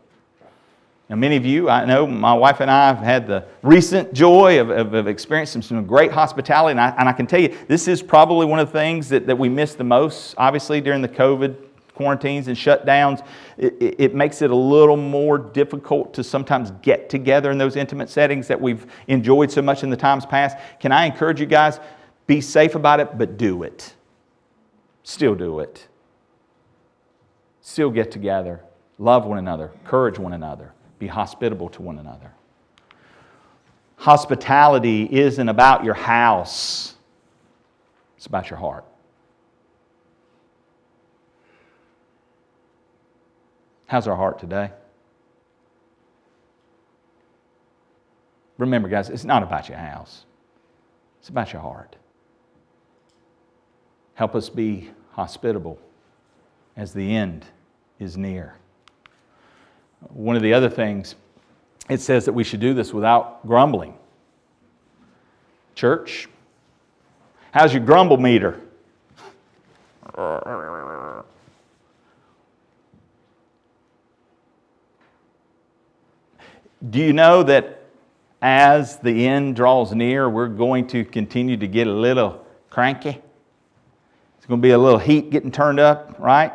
[1.12, 4.58] Now, many of you, I know my wife and I have had the recent joy
[4.58, 7.86] of, of, of experiencing some great hospitality, and I, and I, can tell you, this
[7.86, 11.10] is probably one of the things that, that we miss the most, obviously, during the
[11.10, 11.54] COVID
[11.92, 13.22] quarantines and shutdowns.
[13.58, 17.76] It, it, it makes it a little more difficult to sometimes get together in those
[17.76, 20.56] intimate settings that we've enjoyed so much in the times past.
[20.80, 21.78] Can I encourage you guys,
[22.26, 23.92] be safe about it, but do it.
[25.02, 25.88] Still do it.
[27.60, 28.64] Still get together.
[28.96, 29.72] Love one another.
[29.82, 32.30] Encourage one another be hospitable to one another.
[33.96, 36.94] Hospitality isn't about your house,
[38.16, 38.84] it's about your heart.
[43.86, 44.70] How's our heart today?
[48.58, 50.24] Remember, guys, it's not about your house,
[51.18, 51.96] it's about your heart.
[54.14, 55.80] Help us be hospitable
[56.76, 57.44] as the end
[57.98, 58.54] is near.
[60.10, 61.14] One of the other things,
[61.88, 63.94] it says that we should do this without grumbling.
[65.74, 66.28] Church,
[67.52, 68.60] how's your grumble meter?
[76.90, 77.84] Do you know that
[78.42, 83.20] as the end draws near, we're going to continue to get a little cranky?
[84.36, 86.52] It's going to be a little heat getting turned up, right?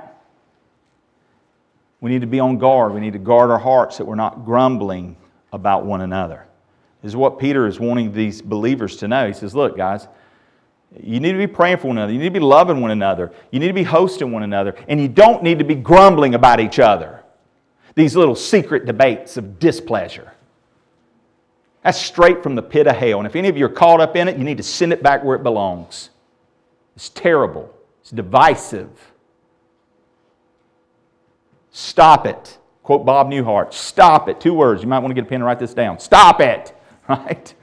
[2.02, 2.94] We need to be on guard.
[2.94, 5.18] We need to guard our hearts that we're not grumbling
[5.52, 6.46] about one another.
[7.02, 9.28] This is what Peter is wanting these believers to know.
[9.28, 10.08] He says, Look, guys,
[11.02, 12.14] you need to be praying for one another.
[12.14, 13.32] You need to be loving one another.
[13.52, 14.76] You need to be hosting one another.
[14.88, 17.24] And you don't need to be grumbling about each other.
[17.96, 20.32] These little secret debates of displeasure.
[21.84, 23.20] That's straight from the pit of hell.
[23.20, 25.02] And if any of you are caught up in it, you need to send it
[25.02, 26.10] back where it belongs.
[26.96, 28.90] It's terrible, it's divisive.
[31.78, 32.58] Stop it.
[32.82, 34.42] Quote Bob Newhart Stop it.
[34.42, 34.82] Two words.
[34.82, 36.00] You might want to get a pen and write this down.
[36.00, 36.74] Stop it.
[37.08, 37.54] Right?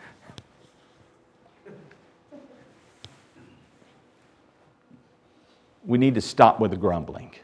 [5.84, 7.34] We need to stop with the grumbling.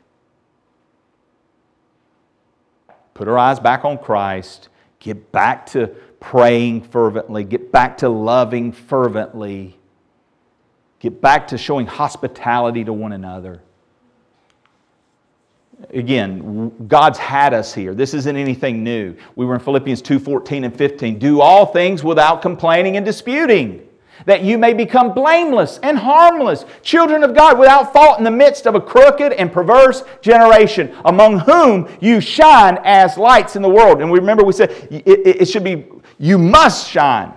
[3.13, 4.71] Put our eyes back on Christ.
[4.99, 5.89] Get back to
[6.21, 7.45] praying fervently.
[7.45, 9.79] Get back to loving fervently.
[11.01, 13.61] Get back to showing hospitality to one another
[15.93, 17.95] again, God's had us here.
[17.95, 19.15] This isn't anything new.
[19.37, 21.19] We were in Philippians 2 14 and 15.
[21.19, 23.87] Do all things without complaining and disputing,
[24.27, 28.67] that you may become blameless and harmless, children of God, without fault in the midst
[28.67, 34.01] of a crooked and perverse generation, among whom you shine as lights in the world.
[34.01, 35.87] And we remember we said it, it should be,
[36.19, 37.33] you must shine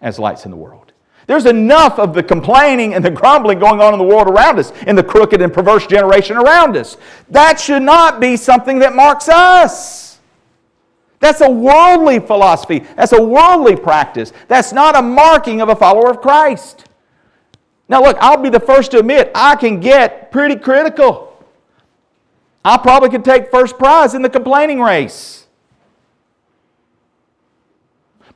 [0.00, 0.89] as lights in the world.
[1.30, 4.72] There's enough of the complaining and the grumbling going on in the world around us,
[4.88, 6.96] in the crooked and perverse generation around us.
[7.28, 10.18] That should not be something that marks us.
[11.20, 12.80] That's a worldly philosophy.
[12.96, 14.32] That's a worldly practice.
[14.48, 16.86] That's not a marking of a follower of Christ.
[17.88, 21.46] Now, look, I'll be the first to admit I can get pretty critical.
[22.64, 25.39] I probably could take first prize in the complaining race.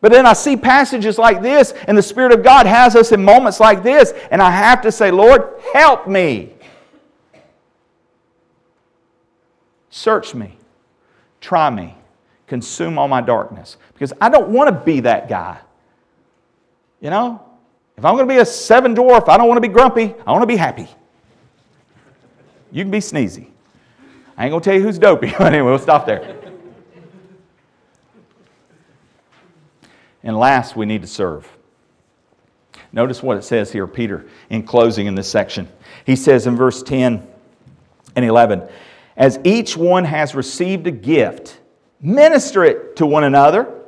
[0.04, 3.24] But then I see passages like this, and the Spirit of God has us in
[3.24, 6.52] moments like this, and I have to say, Lord, help me.
[9.88, 10.58] Search me,
[11.40, 11.94] try me,
[12.46, 13.78] consume all my darkness.
[13.94, 15.58] Because I don't want to be that guy.
[17.00, 17.42] You know?
[17.96, 20.14] If I'm going to be a seven dwarf, I don't want to be grumpy.
[20.26, 20.86] I want to be happy.
[22.70, 23.46] You can be sneezy.
[24.36, 25.28] I ain't going to tell you who's dopey.
[25.38, 26.43] anyway, we'll stop there.
[30.24, 31.48] And last, we need to serve.
[32.92, 35.68] Notice what it says here, Peter, in closing in this section.
[36.06, 37.26] He says in verse 10
[38.16, 38.66] and 11,
[39.16, 41.60] As each one has received a gift,
[42.00, 43.82] minister it to one another.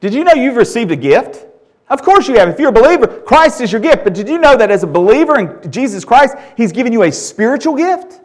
[0.00, 1.46] Did you know you've received a gift?
[1.90, 2.48] Of course you have.
[2.48, 4.04] If you're a believer, Christ is your gift.
[4.04, 7.12] But did you know that as a believer in Jesus Christ, He's given you a
[7.12, 8.20] spiritual gift?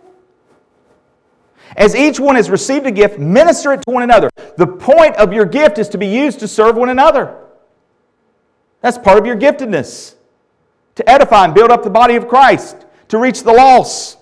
[1.75, 4.29] As each one has received a gift, minister it to one another.
[4.57, 7.37] The point of your gift is to be used to serve one another.
[8.81, 10.15] That's part of your giftedness
[10.95, 14.17] to edify and build up the body of Christ, to reach the lost.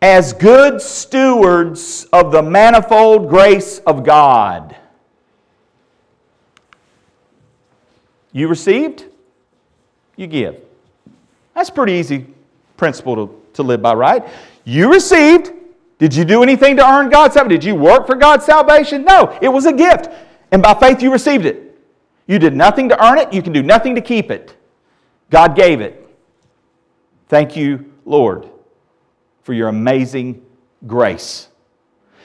[0.00, 4.76] As good stewards of the manifold grace of God.
[8.32, 9.04] You received,
[10.16, 10.56] you give.
[11.54, 12.26] That's pretty easy
[12.76, 14.24] principle to, to live by, right?
[14.64, 15.52] You received,
[15.98, 17.60] did you do anything to earn God's salvation?
[17.60, 19.04] Did you work for God's salvation?
[19.04, 20.08] No, it was a gift.
[20.52, 21.76] And by faith you received it.
[22.26, 24.54] You did nothing to earn it, you can do nothing to keep it.
[25.30, 26.06] God gave it.
[27.28, 28.48] Thank you, Lord,
[29.42, 30.44] for your amazing
[30.86, 31.48] grace.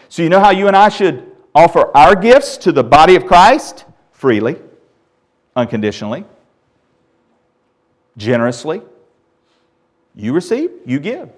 [0.07, 3.26] So, you know how you and I should offer our gifts to the body of
[3.26, 3.86] Christ?
[4.11, 4.57] Freely,
[5.55, 6.26] unconditionally,
[8.15, 8.82] generously.
[10.15, 11.30] You receive, you give.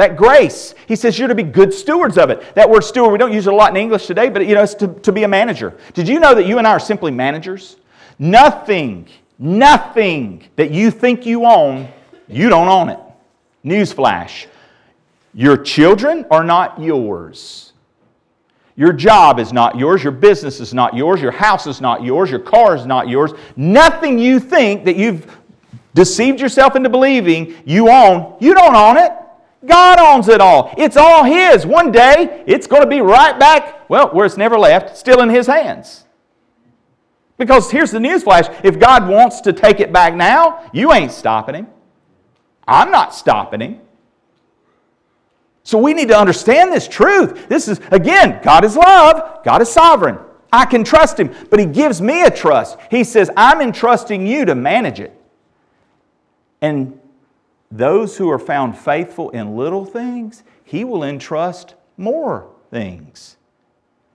[0.00, 2.54] That grace, he says you're to be good stewards of it.
[2.54, 4.62] That word steward, we don't use it a lot in English today, but you know,
[4.62, 5.76] it's to, to be a manager.
[5.92, 7.76] Did you know that you and I are simply managers?
[8.18, 9.06] Nothing,
[9.38, 11.86] nothing that you think you own,
[12.28, 12.98] you don't own it.
[13.62, 14.46] Newsflash.
[15.34, 17.74] Your children are not yours.
[18.76, 20.02] Your job is not yours.
[20.02, 21.20] Your business is not yours.
[21.20, 22.30] Your house is not yours.
[22.30, 23.32] Your car is not yours.
[23.54, 25.30] Nothing you think that you've
[25.92, 29.12] deceived yourself into believing you own, you don't own it.
[29.64, 30.72] God owns it all.
[30.78, 31.66] It's all His.
[31.66, 35.28] One day, it's going to be right back, well, where it's never left, still in
[35.28, 36.04] His hands.
[37.36, 41.54] Because here's the newsflash if God wants to take it back now, you ain't stopping
[41.54, 41.66] Him.
[42.68, 43.80] I'm not stopping Him.
[45.62, 47.48] So we need to understand this truth.
[47.48, 50.18] This is, again, God is love, God is sovereign.
[50.52, 52.78] I can trust Him, but He gives me a trust.
[52.90, 55.18] He says, I'm entrusting you to manage it.
[56.60, 56.99] And
[57.70, 63.36] those who are found faithful in little things, He will entrust more things.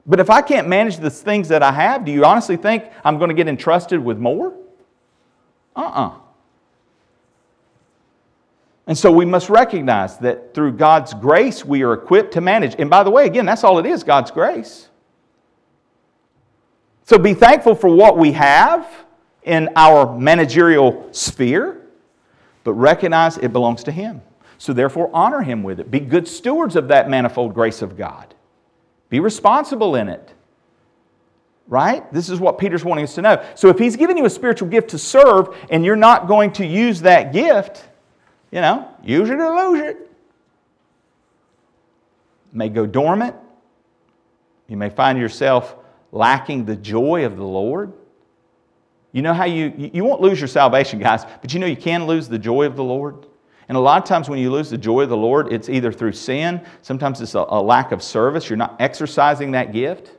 [0.06, 3.18] But if I can't manage the things that I have, do you honestly think I'm
[3.18, 4.54] going to get entrusted with more?
[5.76, 6.08] Uh uh-uh.
[6.08, 6.18] uh
[8.88, 12.76] And so we must recognize that through God's grace, we are equipped to manage.
[12.78, 14.90] And by the way, again, that's all it is God's grace.
[17.04, 18.88] So be thankful for what we have
[19.44, 21.85] in our managerial sphere
[22.66, 24.22] but recognize it belongs to Him.
[24.58, 25.90] So therefore, honor Him with it.
[25.90, 28.34] Be good stewards of that manifold grace of God.
[29.10, 30.34] Be responsible in it.
[31.68, 32.12] Right?
[32.12, 33.46] This is what Peter's wanting us to know.
[33.56, 36.66] So if He's given you a spiritual gift to serve and you're not going to
[36.66, 37.88] use that gift,
[38.52, 40.12] you know, use it or lose it.
[42.52, 43.36] may go dormant.
[44.68, 45.76] You may find yourself
[46.12, 47.94] lacking the joy of the Lord.
[49.16, 52.06] You know how you, you won't lose your salvation, guys, but you know you can
[52.06, 53.26] lose the joy of the Lord?
[53.70, 55.94] And a lot of times when you lose the joy of the Lord, it's either
[55.94, 60.12] through sin, sometimes it's a, a, lack of service, you're not exercising that gift.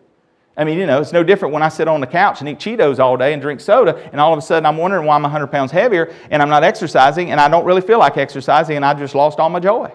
[0.57, 2.59] I mean, you know, it's no different when I sit on the couch and eat
[2.59, 5.23] Cheetos all day and drink soda, and all of a sudden I'm wondering why I'm
[5.25, 8.85] 100 pounds heavier and I'm not exercising and I don't really feel like exercising and
[8.85, 9.93] I just lost all my joy.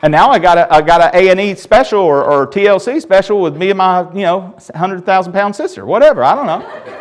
[0.00, 3.56] And now I got a, I got an A&E special or, or TLC special with
[3.56, 6.94] me and my, you know, 100,000 pound sister, whatever, I don't know.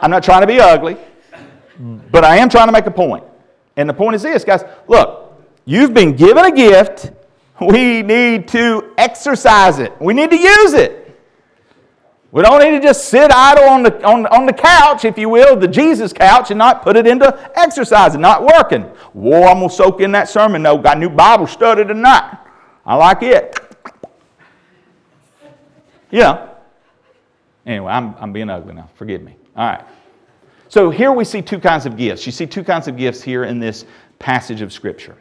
[0.00, 0.96] I'm not trying to be ugly,
[2.12, 3.24] but I am trying to make a point.
[3.76, 7.12] And the point is this, guys, look, you've been given a gift.
[7.60, 9.92] We need to exercise it.
[10.00, 11.07] We need to use it.
[12.30, 15.30] We don't need to just sit idle on the, on, on the couch, if you
[15.30, 18.82] will, the Jesus couch, and not put it into exercise and not working.
[19.14, 20.76] Whoa, I'm going to soak in that sermon, though.
[20.76, 22.36] Got new Bible study tonight.
[22.84, 23.58] I like it.
[26.10, 26.48] Yeah.
[27.64, 28.90] Anyway, I'm, I'm being ugly now.
[28.94, 29.36] Forgive me.
[29.56, 29.84] All right.
[30.68, 32.26] So here we see two kinds of gifts.
[32.26, 33.86] You see two kinds of gifts here in this
[34.18, 35.16] passage of Scripture.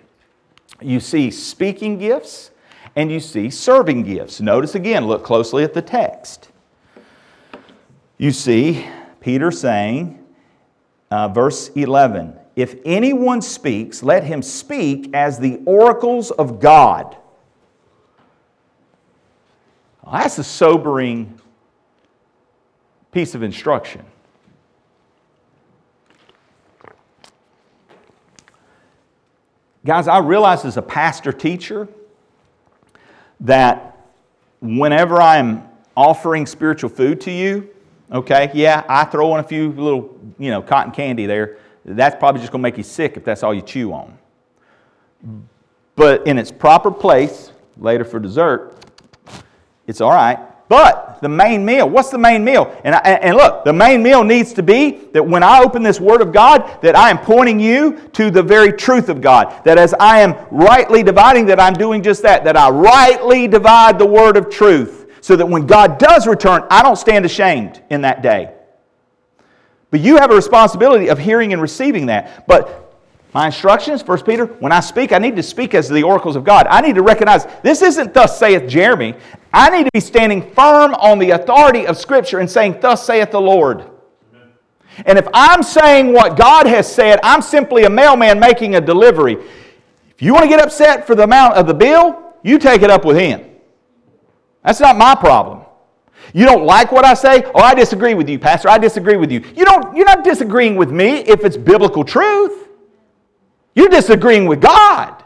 [0.81, 2.51] You see speaking gifts
[2.97, 4.41] and you see serving gifts.
[4.41, 6.49] Notice again, look closely at the text
[8.17, 8.85] you see
[9.19, 10.23] Peter saying,
[11.11, 17.15] uh, verse 11, if anyone speaks, let him speak as the oracles of God.
[20.03, 21.39] Well, that's a sobering
[23.11, 24.05] piece of instruction.
[29.85, 31.87] Guys, I realize as a pastor teacher
[33.39, 33.97] that
[34.59, 35.63] whenever I'm
[35.95, 37.69] offering spiritual food to you,
[38.11, 41.57] Okay, yeah, I throw in a few little, you know, cotton candy there.
[41.83, 44.17] That's probably just going to make you sick if that's all you chew on.
[45.95, 48.75] But in its proper place, later for dessert,
[49.87, 50.39] it's all right.
[50.69, 52.77] But the main meal, what's the main meal?
[52.83, 55.99] And, I, and look, the main meal needs to be that when I open this
[55.99, 59.63] Word of God, that I am pointing you to the very truth of God.
[59.63, 62.43] That as I am rightly dividing, that I'm doing just that.
[62.43, 66.81] That I rightly divide the Word of truth so that when God does return, I
[66.81, 68.49] don't stand ashamed in that day.
[69.91, 72.47] But you have a responsibility of hearing and receiving that.
[72.47, 72.97] But
[73.33, 76.45] my instructions, First Peter, when I speak, I need to speak as the oracles of
[76.45, 76.65] God.
[76.69, 79.15] I need to recognize this isn't thus saith Jeremy.
[79.51, 83.31] I need to be standing firm on the authority of Scripture and saying, Thus saith
[83.31, 83.83] the Lord.
[85.05, 89.33] And if I'm saying what God has said, I'm simply a mailman making a delivery.
[89.33, 92.89] If you want to get upset for the amount of the bill, you take it
[92.89, 93.56] up with him.
[94.67, 95.61] That's not my problem.
[96.33, 97.41] You don't like what I say?
[97.55, 98.67] Oh, I disagree with you, Pastor.
[98.67, 99.39] I disagree with you.
[99.55, 102.67] You don't, you're not disagreeing with me if it's biblical truth.
[103.75, 105.23] You're disagreeing with God.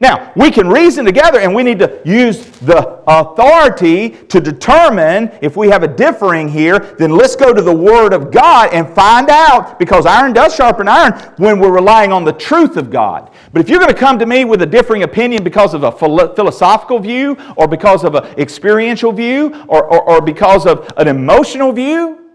[0.00, 5.58] Now, we can reason together and we need to use the authority to determine if
[5.58, 6.78] we have a differing here.
[6.78, 10.88] Then let's go to the Word of God and find out because iron does sharpen
[10.88, 13.30] iron when we're relying on the truth of God.
[13.52, 15.92] But if you're going to come to me with a differing opinion because of a
[15.92, 21.72] philosophical view or because of an experiential view or, or, or because of an emotional
[21.72, 22.30] view,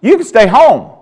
[0.00, 0.93] you can stay home.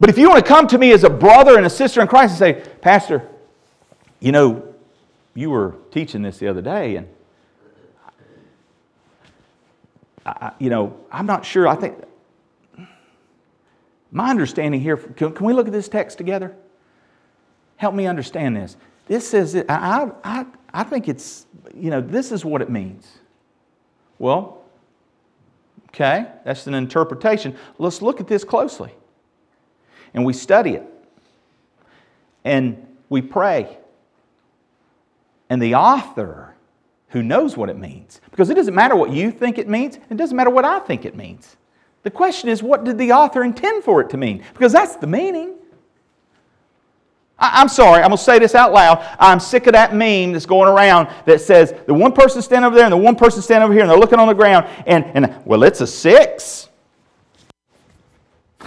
[0.00, 2.06] But if you want to come to me as a brother and a sister in
[2.06, 3.28] Christ and say, Pastor,
[4.20, 4.74] you know,
[5.34, 7.08] you were teaching this the other day, and
[10.24, 11.66] I, you know, I'm not sure.
[11.66, 11.96] I think
[14.10, 14.96] my understanding here.
[14.96, 16.54] Can, can we look at this text together?
[17.76, 18.76] Help me understand this.
[19.06, 23.18] This says I, I, I think it's you know this is what it means.
[24.18, 24.64] Well,
[25.88, 27.56] okay, that's an interpretation.
[27.78, 28.92] Let's look at this closely
[30.14, 30.84] and we study it
[32.44, 33.78] and we pray.
[35.50, 36.54] And the author
[37.10, 40.16] who knows what it means, because it doesn't matter what you think it means, it
[40.16, 41.56] doesn't matter what I think it means.
[42.02, 44.44] The question is, what did the author intend for it to mean?
[44.52, 45.54] Because that's the meaning.
[47.38, 49.04] I, am sorry, I'm going to say this out loud.
[49.18, 52.74] I'm sick of that meme that's going around that says the one person standing over
[52.74, 55.04] there and the one person standing over here and they're looking on the ground and,
[55.14, 56.67] and well, it's a six.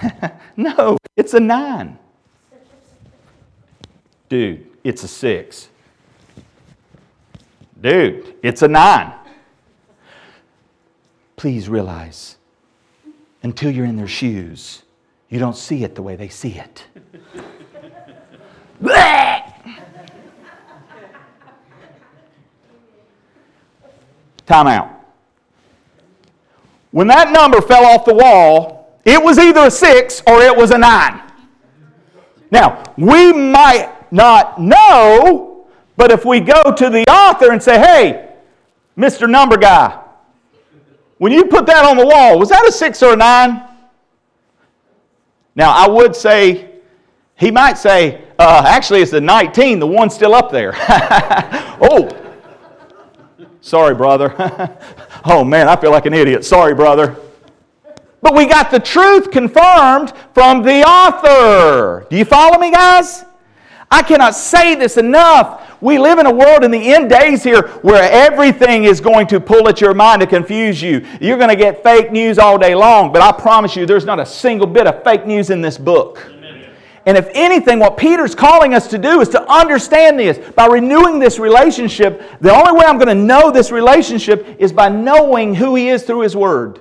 [0.58, 1.97] no, it's a nine.
[4.30, 5.70] Dude, it's a six.
[7.80, 9.14] Dude, it's a nine.
[11.36, 12.38] Please realize,
[13.41, 14.84] until you're in their shoes,
[15.30, 16.86] you don't see it the way they see it.
[24.45, 24.89] Time out.
[26.91, 30.72] When that number fell off the wall, it was either a six or it was
[30.72, 31.22] a nine.
[32.52, 38.30] Now, we might not know, but if we go to the author and say, hey,
[38.97, 39.30] Mr.
[39.30, 39.99] Number Guy,
[41.18, 43.64] when you put that on the wall, was that a six or a nine?
[45.56, 46.70] Now, I would say,
[47.36, 50.74] he might say, uh, actually, it's a 19, the one still up there.
[51.82, 52.10] oh,
[53.62, 54.34] sorry, brother.
[55.26, 56.43] oh, man, I feel like an idiot.
[56.43, 57.16] Sorry, brother.
[58.22, 62.05] But we got the truth confirmed from the author.
[62.09, 63.26] Do you follow me, guys?
[63.89, 65.67] I cannot say this enough.
[65.82, 69.39] We live in a world in the end days here where everything is going to
[69.39, 71.05] pull at your mind to confuse you.
[71.19, 74.19] You're going to get fake news all day long, but I promise you there's not
[74.19, 76.26] a single bit of fake news in this book.
[77.07, 80.38] And if anything, what Peter's calling us to do is to understand this.
[80.51, 84.88] By renewing this relationship, the only way I'm going to know this relationship is by
[84.88, 86.80] knowing who He is through His Word.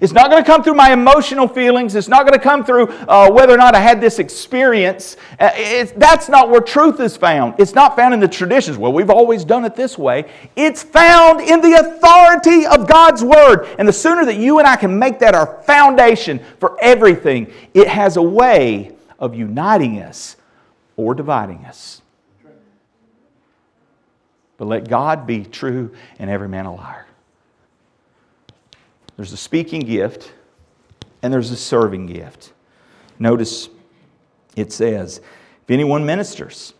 [0.00, 1.94] It's not going to come through my emotional feelings.
[1.94, 5.16] It's not going to come through uh, whether or not I had this experience.
[5.40, 7.54] Uh, that's not where truth is found.
[7.58, 8.76] It's not found in the traditions.
[8.76, 10.30] Well, we've always done it this way.
[10.56, 13.66] It's found in the authority of God's Word.
[13.78, 17.88] And the sooner that you and I can make that our foundation for everything, it
[17.88, 20.36] has a way of uniting us
[20.96, 22.02] or dividing us.
[24.58, 27.07] But let God be true and every man a liar.
[29.18, 30.32] There's a speaking gift
[31.22, 32.52] and there's a serving gift.
[33.18, 33.68] Notice
[34.54, 36.72] it says, if anyone ministers.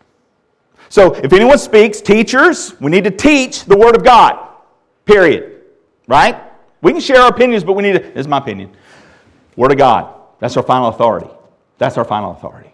[0.87, 4.39] So if anyone speaks, teachers, we need to teach the Word of God.
[5.03, 5.63] Period.
[6.07, 6.41] Right?
[6.81, 8.71] We can share our opinions, but we need to, this is my opinion.
[9.57, 10.15] Word of God.
[10.39, 11.29] That's our final authority.
[11.77, 12.68] That's our final authority.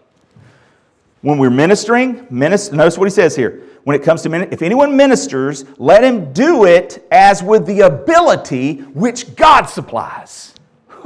[1.26, 4.96] When we're ministering, minister, notice what he says here when it comes to if anyone
[4.96, 10.54] ministers, let him do it as with the ability which God supplies.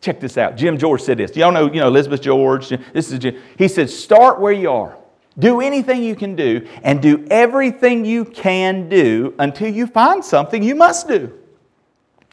[0.00, 0.56] Check this out.
[0.56, 1.36] Jim George said this.
[1.36, 2.70] Y'all know, you know, Elizabeth George.
[2.92, 3.40] This is Jim.
[3.58, 4.98] He said, start where you are.
[5.38, 10.64] Do anything you can do and do everything you can do until you find something
[10.64, 11.32] you must do.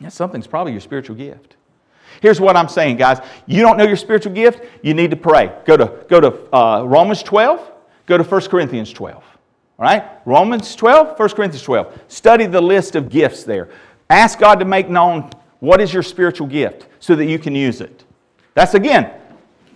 [0.10, 1.56] Something's probably your spiritual gift.
[2.24, 3.20] Here's what I'm saying, guys.
[3.46, 5.56] You don't know your spiritual gift, you need to pray.
[5.66, 7.70] Go to, go to uh, Romans 12,
[8.06, 9.16] Go to 1 Corinthians 12.
[9.16, 9.24] All
[9.80, 10.04] right?
[10.26, 12.02] Romans 12, 1 Corinthians 12.
[12.08, 13.70] Study the list of gifts there.
[14.10, 17.82] Ask God to make known what is your spiritual gift so that you can use
[17.82, 18.04] it.
[18.54, 19.12] That's again,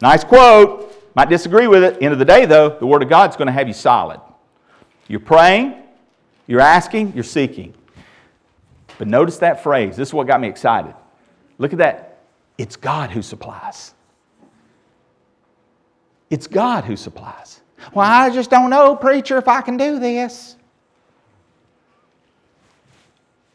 [0.02, 0.94] nice quote.
[1.16, 2.02] Might disagree with it.
[2.02, 4.20] End of the day, though, the Word of God's going to have you solid.
[5.08, 5.82] You're praying,
[6.46, 7.74] you're asking, you're seeking.
[9.00, 9.96] But notice that phrase.
[9.96, 10.94] This is what got me excited.
[11.58, 12.07] Look at that.
[12.58, 13.94] It's God who supplies.
[16.30, 17.62] It's God who supplies.
[17.94, 20.56] Well, I just don't know, preacher, if I can do this.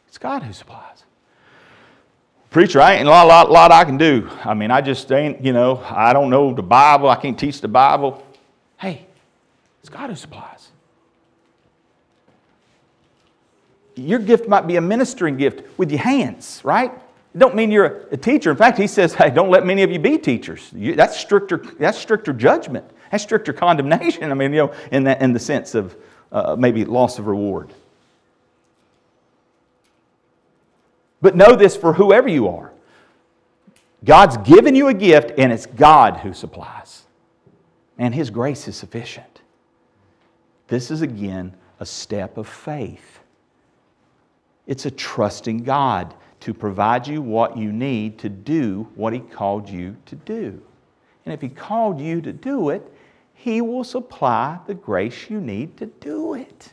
[0.08, 1.04] It's God who supplies.
[2.50, 4.28] Preacher, I ain't a lot, lot, lot I can do.
[4.44, 7.08] I mean, I just ain't, you know, I don't know the Bible.
[7.08, 8.22] I can't teach the Bible.
[8.76, 9.06] Hey,
[9.80, 10.68] it's God who supplies.
[13.94, 16.92] Your gift might be a ministering gift with your hands, right?
[17.34, 18.50] It don't mean you're a teacher.
[18.50, 20.70] In fact, he says, hey, don't let many of you be teachers.
[20.74, 22.84] You, that's, stricter, that's stricter judgment.
[23.10, 24.30] That's stricter condemnation.
[24.30, 25.96] I mean, you know, in, that, in the sense of
[26.30, 27.72] uh, maybe loss of reward.
[31.20, 32.72] But know this for whoever you are
[34.04, 37.02] God's given you a gift, and it's God who supplies.
[37.98, 39.42] And His grace is sufficient.
[40.66, 43.20] This is again a step of faith.
[44.66, 49.68] It's a trusting God to provide you what you need to do what He called
[49.68, 50.60] you to do.
[51.24, 52.92] And if He called you to do it,
[53.32, 56.72] He will supply the grace you need to do it.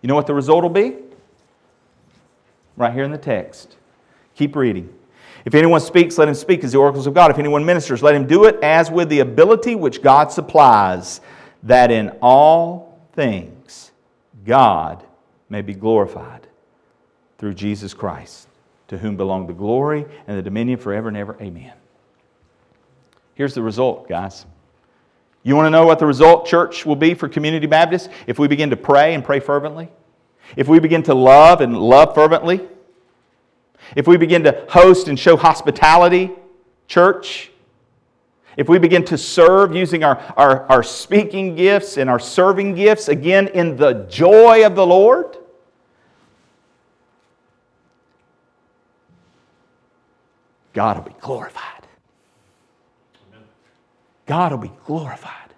[0.00, 0.96] You know what the result will be?
[2.78, 3.76] Right here in the text.
[4.34, 4.94] Keep reading.
[5.44, 7.30] If anyone speaks, let him speak as the oracles of God.
[7.30, 11.20] If anyone ministers, let him do it as with the ability which God supplies,
[11.62, 13.92] that in all things
[14.46, 15.04] God
[15.48, 16.46] may be glorified
[17.38, 18.48] through Jesus Christ,
[18.88, 21.36] to whom belong the glory and the dominion forever and ever.
[21.40, 21.72] Amen.
[23.34, 24.44] Here's the result, guys.
[25.44, 28.48] You want to know what the result, church, will be for Community Baptist if we
[28.48, 29.88] begin to pray and pray fervently?
[30.56, 32.66] If we begin to love and love fervently?
[33.94, 36.32] If we begin to host and show hospitality,
[36.88, 37.50] church?
[38.58, 43.06] If we begin to serve using our, our, our speaking gifts and our serving gifts,
[43.06, 45.36] again, in the joy of the Lord,
[50.72, 51.86] God will be glorified.
[54.26, 55.54] God will be glorified.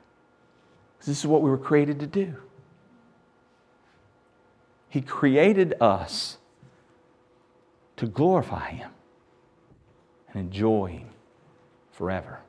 [0.98, 2.34] This is what we were created to do.
[4.90, 6.36] He created us
[7.96, 8.90] to glorify Him
[10.34, 11.08] and enjoy Him
[11.92, 12.40] forever.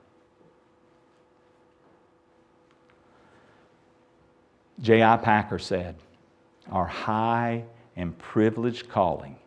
[4.81, 5.17] J.I.
[5.17, 5.95] Packer said,
[6.71, 7.63] Our high
[7.95, 9.37] and privileged calling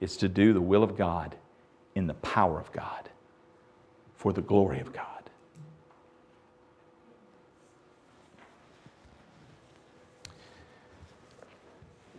[0.00, 1.36] is to do the will of God
[1.94, 3.08] in the power of God
[4.14, 5.06] for the glory of God.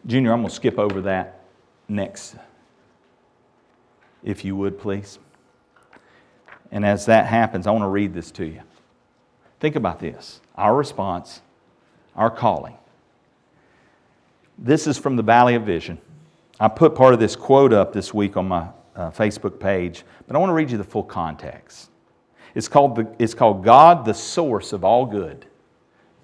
[0.05, 1.41] Junior, I'm going to skip over that
[1.87, 2.35] next,
[4.23, 5.19] if you would, please.
[6.71, 8.61] And as that happens, I want to read this to you.
[9.59, 11.41] Think about this our response
[12.15, 12.75] our calling.
[14.57, 15.97] This is from the Valley of Vision.
[16.59, 20.35] I put part of this quote up this week on my uh, Facebook page, but
[20.35, 21.89] I want to read you the full context.
[22.53, 25.45] It's called, the, it's called God, the source of all good.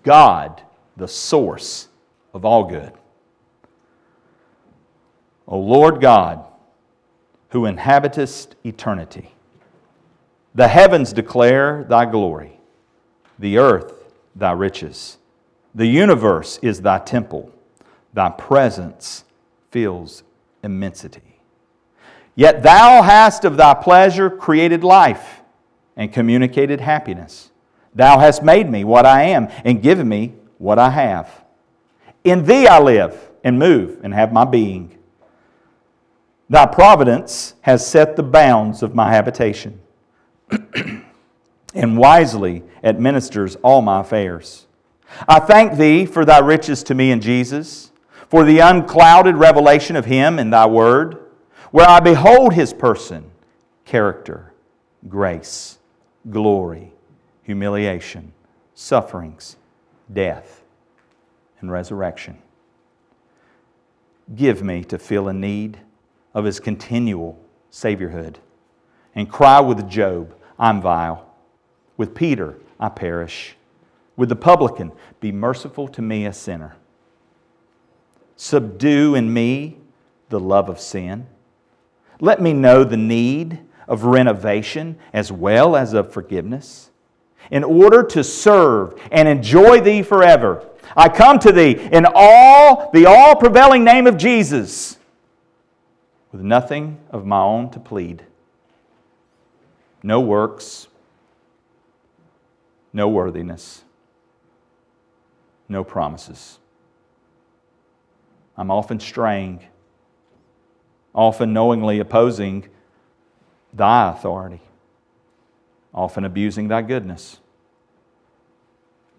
[0.03, 0.61] God,
[0.95, 1.87] the source
[2.33, 2.91] of all good.
[5.47, 6.45] O Lord God,
[7.49, 9.33] who inhabitest eternity,
[10.53, 12.59] the heavens declare thy glory,
[13.39, 13.93] the earth
[14.35, 15.17] thy riches.
[15.77, 17.51] The universe is thy temple,
[18.11, 19.25] thy presence
[19.69, 20.23] fills
[20.63, 21.39] immensity.
[22.33, 25.41] Yet thou hast of thy pleasure created life
[25.95, 27.51] and communicated happiness.
[27.93, 31.45] Thou hast made me what I am and given me what I have.
[32.23, 34.97] In thee I live and move and have my being.
[36.49, 39.79] Thy providence has set the bounds of my habitation
[41.75, 44.66] and wisely administers all my affairs.
[45.27, 47.91] I thank thee for thy riches to me in Jesus,
[48.29, 51.17] for the unclouded revelation of him in thy word,
[51.71, 53.31] where I behold his person,
[53.85, 54.53] character,
[55.07, 55.79] grace,
[56.29, 56.93] glory,
[57.43, 58.33] humiliation,
[58.73, 59.57] sufferings,
[60.11, 60.63] death,
[61.59, 62.37] and resurrection.
[64.35, 65.79] Give me to feel a need
[66.33, 67.39] of his continual
[67.71, 68.35] Saviorhood
[69.15, 71.33] and cry with Job, I'm vile.
[71.97, 73.56] With Peter, I perish
[74.17, 74.91] with the publican,
[75.21, 76.75] Be merciful to me, a sinner.
[78.35, 79.77] Subdue in me
[80.29, 81.27] the love of sin.
[82.19, 86.89] Let me know the need of renovation as well as of forgiveness.
[87.49, 93.05] In order to serve and enjoy Thee forever, I come to Thee in all the
[93.05, 94.97] all prevailing name of Jesus,
[96.31, 98.23] with nothing of my own to plead.
[100.03, 100.87] No works,
[102.91, 103.83] no worthiness
[105.69, 106.59] no promises.
[108.57, 109.65] I'm often straying,
[111.13, 112.67] often knowingly opposing
[113.73, 114.61] thy authority,
[115.93, 117.39] often abusing thy goodness.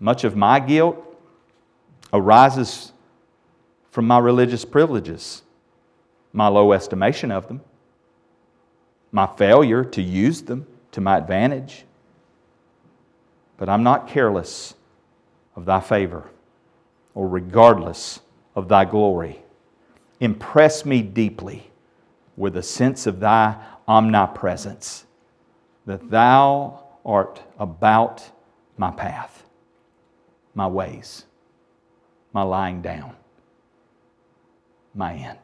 [0.00, 0.96] Much of my guilt
[2.12, 2.92] arises
[3.90, 5.42] from my religious privileges,
[6.32, 7.60] my low estimation of them,
[9.12, 11.84] my failure to use them to my advantage.
[13.56, 14.74] But I'm not careless
[15.56, 16.30] of thy favor
[17.18, 18.20] or regardless
[18.54, 19.42] of thy glory.
[20.20, 21.68] Impress me deeply
[22.36, 23.56] with a sense of thy
[23.88, 25.04] omnipresence,
[25.84, 28.30] that thou art about
[28.76, 29.42] my path,
[30.54, 31.24] my ways,
[32.32, 33.16] my lying down,
[34.94, 35.40] my end.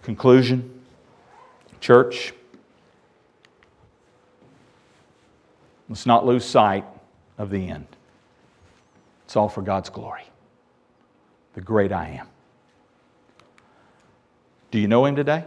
[0.00, 0.80] Conclusion
[1.80, 2.32] Church,
[5.88, 6.84] let's not lose sight
[7.38, 7.86] of the end.
[9.24, 10.24] It's all for God's glory.
[11.54, 12.28] The great I am.
[14.70, 15.44] Do you know Him today?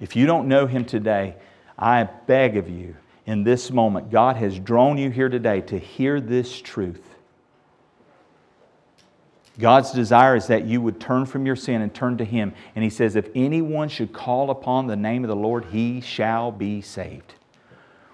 [0.00, 1.36] If you don't know Him today,
[1.78, 2.96] I beg of you,
[3.26, 7.08] in this moment, God has drawn you here today to hear this truth.
[9.58, 12.52] God's desire is that you would turn from your sin and turn to Him.
[12.74, 16.50] And He says, If anyone should call upon the name of the Lord, he shall
[16.50, 17.34] be saved.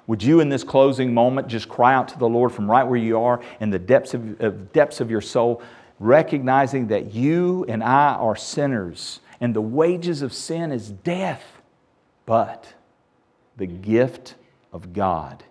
[0.09, 2.99] Would you, in this closing moment, just cry out to the Lord from right where
[2.99, 5.63] you are in the depths of, of depths of your soul,
[6.01, 11.45] recognizing that you and I are sinners, and the wages of sin is death.
[12.25, 12.73] But
[13.59, 14.35] the gift
[14.73, 15.45] of God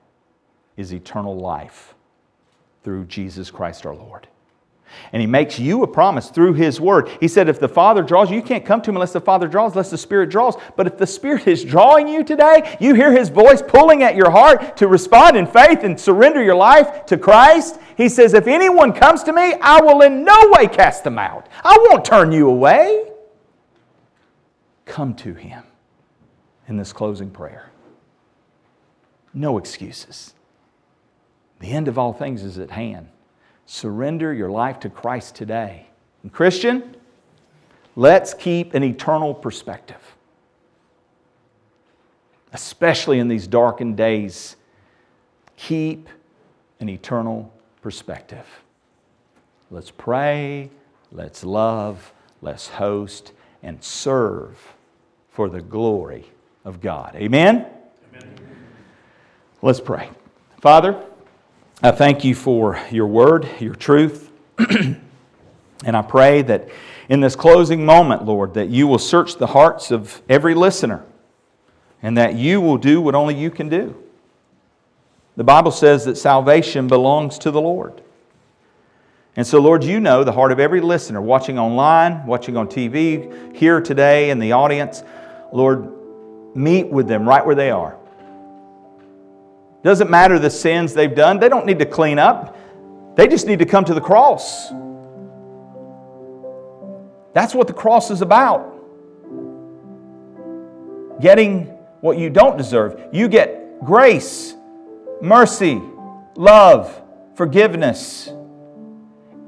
[0.76, 1.94] is eternal life
[2.84, 4.28] through Jesus Christ our Lord.
[5.12, 7.10] And he makes you a promise through his word.
[7.20, 9.48] He said, if the Father draws you, you can't come to him unless the Father
[9.48, 10.56] draws, unless the Spirit draws.
[10.76, 14.32] But if the Spirit is drawing you today, you hear his voice pulling at your
[14.32, 17.80] heart to respond in faith and surrender your life to Christ.
[17.96, 21.48] He says, if anyone comes to me, I will in no way cast them out.
[21.64, 23.12] I won't turn you away.
[24.86, 25.64] Come to him
[26.68, 27.72] in this closing prayer.
[29.34, 30.34] No excuses.
[31.60, 33.10] The end of all things is at hand.
[33.68, 35.88] Surrender your life to Christ today.
[36.24, 36.96] And Christian,
[37.98, 40.02] let's keep an eternal perspective.
[42.54, 44.56] Especially in these darkened days,
[45.58, 46.08] keep
[46.80, 48.46] an eternal perspective.
[49.70, 50.70] Let's pray,
[51.12, 54.58] let's love, let's host, and serve
[55.30, 56.26] for the glory
[56.64, 57.18] of God.
[57.18, 57.66] Amen?
[58.14, 58.36] Amen.
[59.62, 60.10] Let's pray.
[60.62, 61.04] Father,
[61.82, 64.32] I thank you for your word, your truth.
[64.58, 64.98] and
[65.86, 66.70] I pray that
[67.08, 71.06] in this closing moment, Lord, that you will search the hearts of every listener
[72.02, 73.96] and that you will do what only you can do.
[75.36, 78.02] The Bible says that salvation belongs to the Lord.
[79.36, 83.56] And so, Lord, you know the heart of every listener watching online, watching on TV,
[83.56, 85.04] here today in the audience.
[85.54, 85.88] Lord,
[86.56, 87.97] meet with them right where they are.
[89.84, 92.58] Doesn't matter the sins they've done, they don't need to clean up.
[93.16, 94.70] They just need to come to the cross.
[97.34, 98.74] That's what the cross is about.
[101.22, 101.66] Getting
[102.02, 103.10] what you don't deserve.
[103.12, 104.56] You get grace,
[105.22, 105.82] mercy,
[106.36, 107.02] love,
[107.36, 108.28] forgiveness.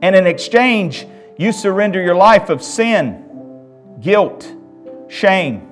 [0.01, 1.05] And in exchange,
[1.38, 4.51] you surrender your life of sin, guilt,
[5.07, 5.67] shame.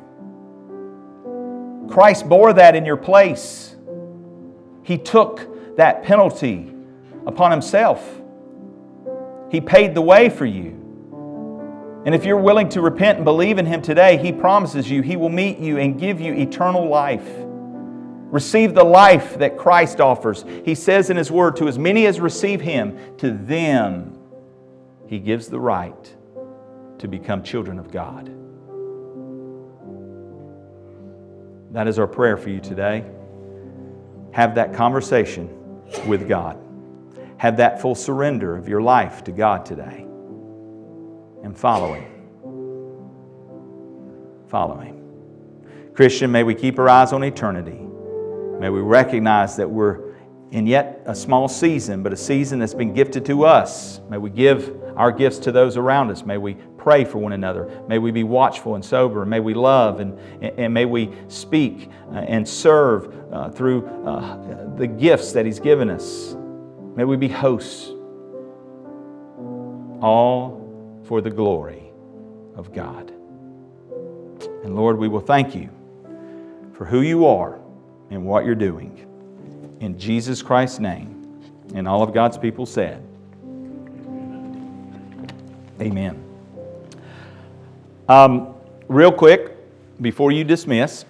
[1.90, 3.77] Christ bore that in your place.
[4.88, 6.74] He took that penalty
[7.26, 8.22] upon himself.
[9.52, 12.02] He paid the way for you.
[12.06, 15.18] And if you're willing to repent and believe in Him today, He promises you He
[15.18, 17.28] will meet you and give you eternal life.
[17.28, 20.46] Receive the life that Christ offers.
[20.64, 24.18] He says in His Word, To as many as receive Him, to them
[25.08, 26.16] He gives the right
[27.00, 28.32] to become children of God.
[31.74, 33.04] That is our prayer for you today
[34.38, 35.50] have that conversation
[36.06, 36.60] with God.
[37.38, 40.06] Have that full surrender of your life to God today.
[41.44, 42.06] And follow Him.
[44.48, 45.02] Follow Him.
[45.96, 47.80] Christian, may we keep our eyes on eternity.
[48.60, 50.14] May we recognize that we're
[50.52, 54.02] in yet a small season, but a season that's been gifted to us.
[54.08, 54.68] May we give
[54.98, 56.26] our gifts to those around us.
[56.26, 57.84] May we pray for one another.
[57.88, 59.26] May we be watchful and sober.
[59.26, 64.88] May we love and, and may we speak uh, and serve uh, through uh, the
[64.88, 66.36] gifts that He's given us.
[66.96, 67.92] May we be hosts,
[70.02, 71.92] all for the glory
[72.56, 73.12] of God.
[74.64, 75.70] And Lord, we will thank you
[76.74, 77.60] for who you are
[78.10, 79.06] and what you're doing.
[79.80, 81.14] In Jesus Christ's name.
[81.76, 83.04] And all of God's people said,
[85.80, 86.24] Amen.
[88.10, 88.56] Um,
[88.88, 89.56] real quick,
[90.02, 91.06] before you dismiss,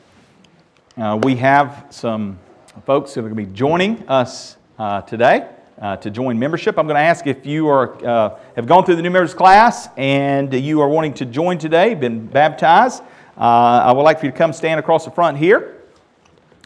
[0.97, 2.38] uh, we have some
[2.86, 5.47] folks that are going to be joining us uh, today
[5.82, 6.78] uh, to join membership.
[6.78, 9.88] I'm going to ask if you are, uh, have gone through the new members class
[9.95, 13.03] and you are wanting to join today, been baptized.
[13.38, 15.82] Uh, I would like for you to come stand across the front here.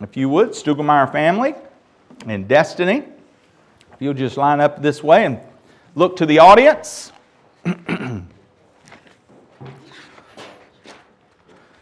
[0.02, 1.54] If you would, Stugelmeyer family
[2.26, 3.04] and Destiny.
[3.94, 5.40] If you'll just line up this way and
[5.94, 7.12] look to the audience.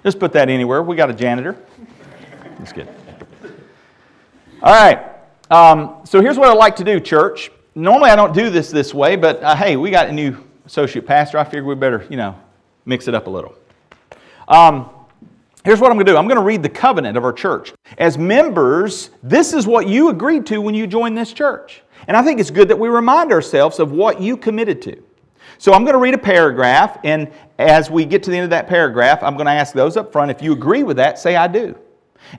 [0.03, 0.81] Just put that anywhere.
[0.81, 1.57] We got a janitor.
[2.57, 2.87] That's good.
[4.61, 5.05] All right.
[5.51, 7.51] Um, so here's what I like to do, church.
[7.75, 11.07] Normally I don't do this this way, but uh, hey, we got a new associate
[11.07, 11.37] pastor.
[11.37, 12.39] I figured we better, you know,
[12.85, 13.55] mix it up a little.
[14.47, 14.89] Um,
[15.63, 17.73] here's what I'm going to do I'm going to read the covenant of our church.
[17.97, 21.81] As members, this is what you agreed to when you joined this church.
[22.07, 25.03] And I think it's good that we remind ourselves of what you committed to.
[25.59, 27.29] So I'm going to read a paragraph, and
[27.59, 30.13] as we get to the end of that paragraph, I'm going to ask those up
[30.13, 31.77] front if you agree with that, say I do.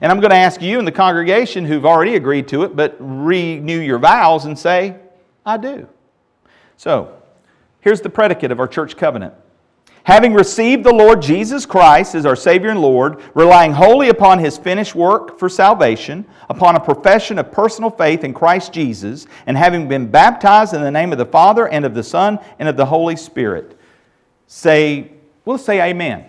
[0.01, 2.97] And I'm going to ask you in the congregation who've already agreed to it, but
[2.99, 4.95] renew your vows and say,
[5.45, 5.87] I do.
[6.77, 7.15] So
[7.81, 9.35] here's the predicate of our church covenant
[10.03, 14.57] having received the Lord Jesus Christ as our Savior and Lord, relying wholly upon His
[14.57, 19.87] finished work for salvation, upon a profession of personal faith in Christ Jesus, and having
[19.87, 22.85] been baptized in the name of the Father and of the Son and of the
[22.85, 23.77] Holy Spirit.
[24.47, 25.11] Say,
[25.45, 26.25] we'll say amen.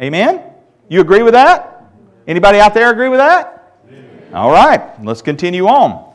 [0.00, 0.42] Amen?
[0.88, 1.84] You agree with that?
[2.26, 3.78] Anybody out there agree with that?
[3.88, 4.34] Amen.
[4.34, 6.14] All right, let's continue on.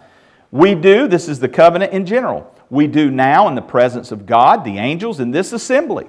[0.52, 2.54] We do, this is the covenant in general.
[2.70, 6.08] We do now in the presence of God, the angels, in this assembly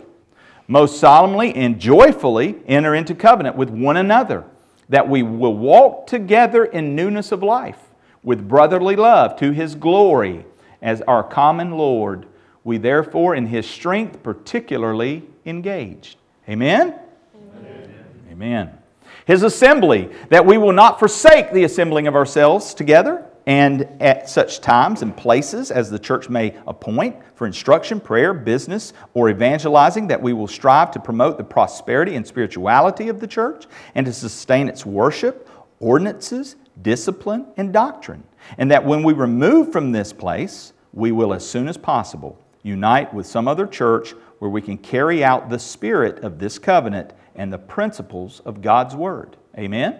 [0.70, 4.44] most solemnly and joyfully enter into covenant with one another,
[4.88, 7.90] that we will walk together in newness of life,
[8.22, 10.44] with brotherly love to his glory
[10.80, 12.24] as our common Lord.
[12.62, 16.18] We therefore, in his strength, particularly engaged.
[16.48, 16.94] Amen?
[17.34, 18.04] Amen.
[18.30, 18.78] Amen.
[19.26, 24.60] His assembly, that we will not forsake the assembling of ourselves together and at such
[24.60, 30.20] times and places as the church may appoint for instruction, prayer, business, or evangelizing, that
[30.20, 34.68] we will strive to promote the prosperity and spirituality of the church and to sustain
[34.68, 38.22] its worship, ordinances, discipline, and doctrine.
[38.58, 43.12] And that when we remove from this place, we will, as soon as possible, unite
[43.14, 47.52] with some other church where we can carry out the spirit of this covenant and
[47.52, 49.36] the principles of God's Word.
[49.56, 49.98] Amen?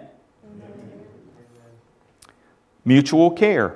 [2.85, 3.75] Mutual care.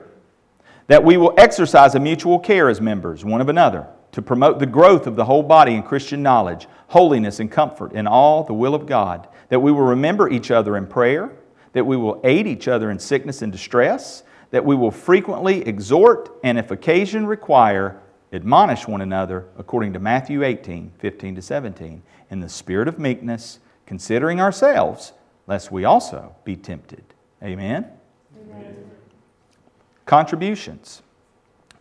[0.87, 4.65] That we will exercise a mutual care as members, one of another, to promote the
[4.65, 8.75] growth of the whole body in Christian knowledge, holiness, and comfort in all the will
[8.75, 9.27] of God.
[9.49, 11.31] That we will remember each other in prayer,
[11.73, 16.29] that we will aid each other in sickness and distress, that we will frequently exhort
[16.43, 17.99] and, if occasion require,
[18.31, 23.59] admonish one another according to Matthew 18 15 to 17, in the spirit of meekness,
[23.85, 25.13] considering ourselves,
[25.47, 27.03] lest we also be tempted.
[27.43, 27.85] Amen
[30.05, 31.01] contributions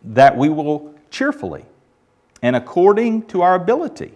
[0.03, 1.65] that we will cheerfully
[2.41, 4.13] and according to our ability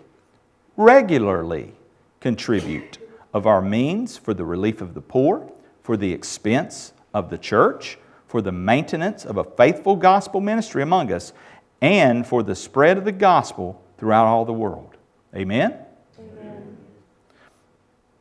[0.77, 1.73] regularly
[2.19, 2.97] contribute
[3.33, 5.51] of our means for the relief of the poor,
[5.83, 7.97] for the expense of the church,
[8.27, 11.33] for the maintenance of a faithful gospel ministry among us,
[11.81, 14.95] and for the spread of the gospel throughout all the world.
[15.35, 15.75] Amen?
[16.17, 16.77] Amen.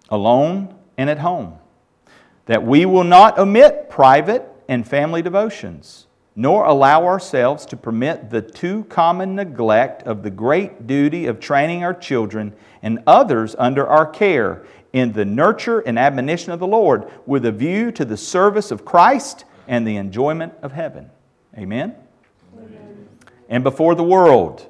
[0.08, 1.58] Alone and at home.
[2.46, 6.06] That we will not omit private and family devotions,
[6.36, 11.82] nor allow ourselves to permit the too common neglect of the great duty of training
[11.82, 17.10] our children and others under our care in the nurture and admonition of the Lord
[17.26, 21.10] with a view to the service of Christ and the enjoyment of heaven.
[21.56, 21.94] Amen?
[22.56, 23.08] Amen.
[23.48, 24.66] And before the world,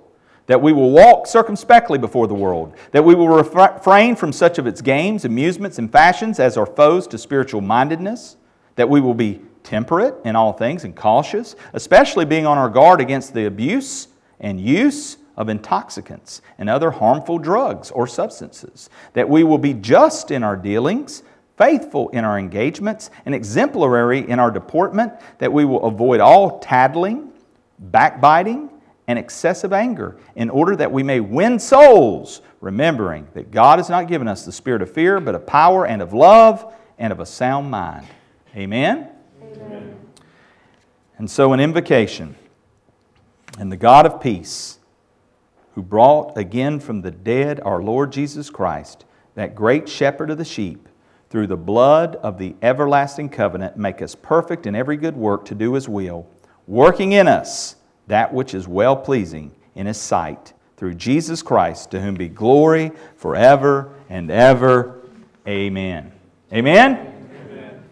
[0.46, 4.66] that we will walk circumspectly before the world, that we will refrain from such of
[4.66, 8.38] its games, amusements, and fashions as are foes to spiritual mindedness,
[8.76, 13.02] that we will be temperate in all things and cautious, especially being on our guard
[13.02, 14.08] against the abuse
[14.40, 20.30] and use of intoxicants and other harmful drugs or substances, that we will be just
[20.30, 21.22] in our dealings,
[21.58, 27.30] faithful in our engagements, and exemplary in our deportment, that we will avoid all tattling,
[27.78, 28.70] backbiting,
[29.06, 34.08] and excessive anger, in order that we may win souls, remembering that God has not
[34.08, 37.26] given us the spirit of fear, but of power and of love and of a
[37.26, 38.06] sound mind.
[38.56, 39.08] Amen.
[41.18, 42.36] And so, an invocation.
[43.58, 44.78] And the God of peace,
[45.74, 49.04] who brought again from the dead our Lord Jesus Christ,
[49.34, 50.88] that great shepherd of the sheep,
[51.28, 55.54] through the blood of the everlasting covenant, make us perfect in every good work to
[55.54, 56.26] do His will,
[56.66, 62.00] working in us that which is well pleasing in His sight, through Jesus Christ, to
[62.00, 65.00] whom be glory forever and ever.
[65.46, 66.12] Amen.
[66.52, 67.28] Amen?
[67.50, 67.84] Amen.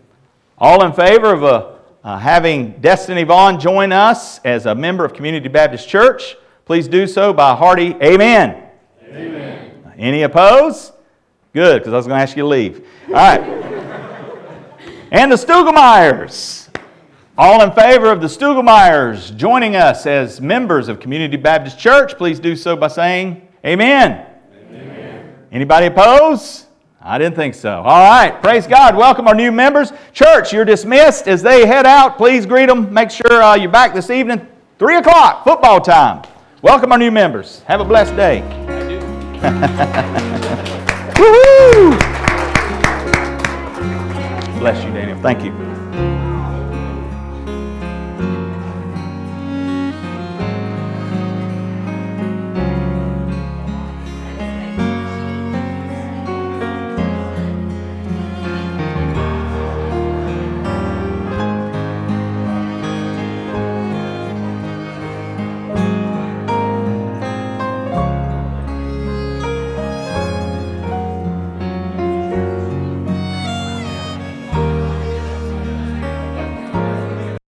[0.58, 1.75] All in favor of a
[2.06, 7.04] uh, having Destiny Vaughn join us as a member of Community Baptist Church, please do
[7.04, 8.62] so by a hearty amen.
[9.08, 9.92] Amen.
[9.98, 10.92] Any opposed?
[11.52, 12.86] Good, because I was going to ask you to leave.
[13.08, 13.40] All right.
[15.10, 16.68] and the Stugelmeyers.
[17.36, 22.38] All in favor of the Stugelmeyers joining us as members of Community Baptist Church, please
[22.38, 24.26] do so by saying amen.
[24.70, 25.46] amen.
[25.50, 26.65] Anybody opposed?
[27.06, 27.70] I didn't think so.
[27.70, 28.96] All right, praise God.
[28.96, 29.92] Welcome our new members.
[30.12, 31.28] Church, you're dismissed.
[31.28, 32.92] As they head out, please greet them.
[32.92, 34.44] Make sure uh, you're back this evening,
[34.80, 36.24] 3 o'clock, football time.
[36.62, 37.62] Welcome our new members.
[37.62, 38.40] Have a blessed day.
[41.14, 41.96] Woohoo!
[44.58, 45.20] Bless you, Daniel.
[45.22, 45.75] Thank you.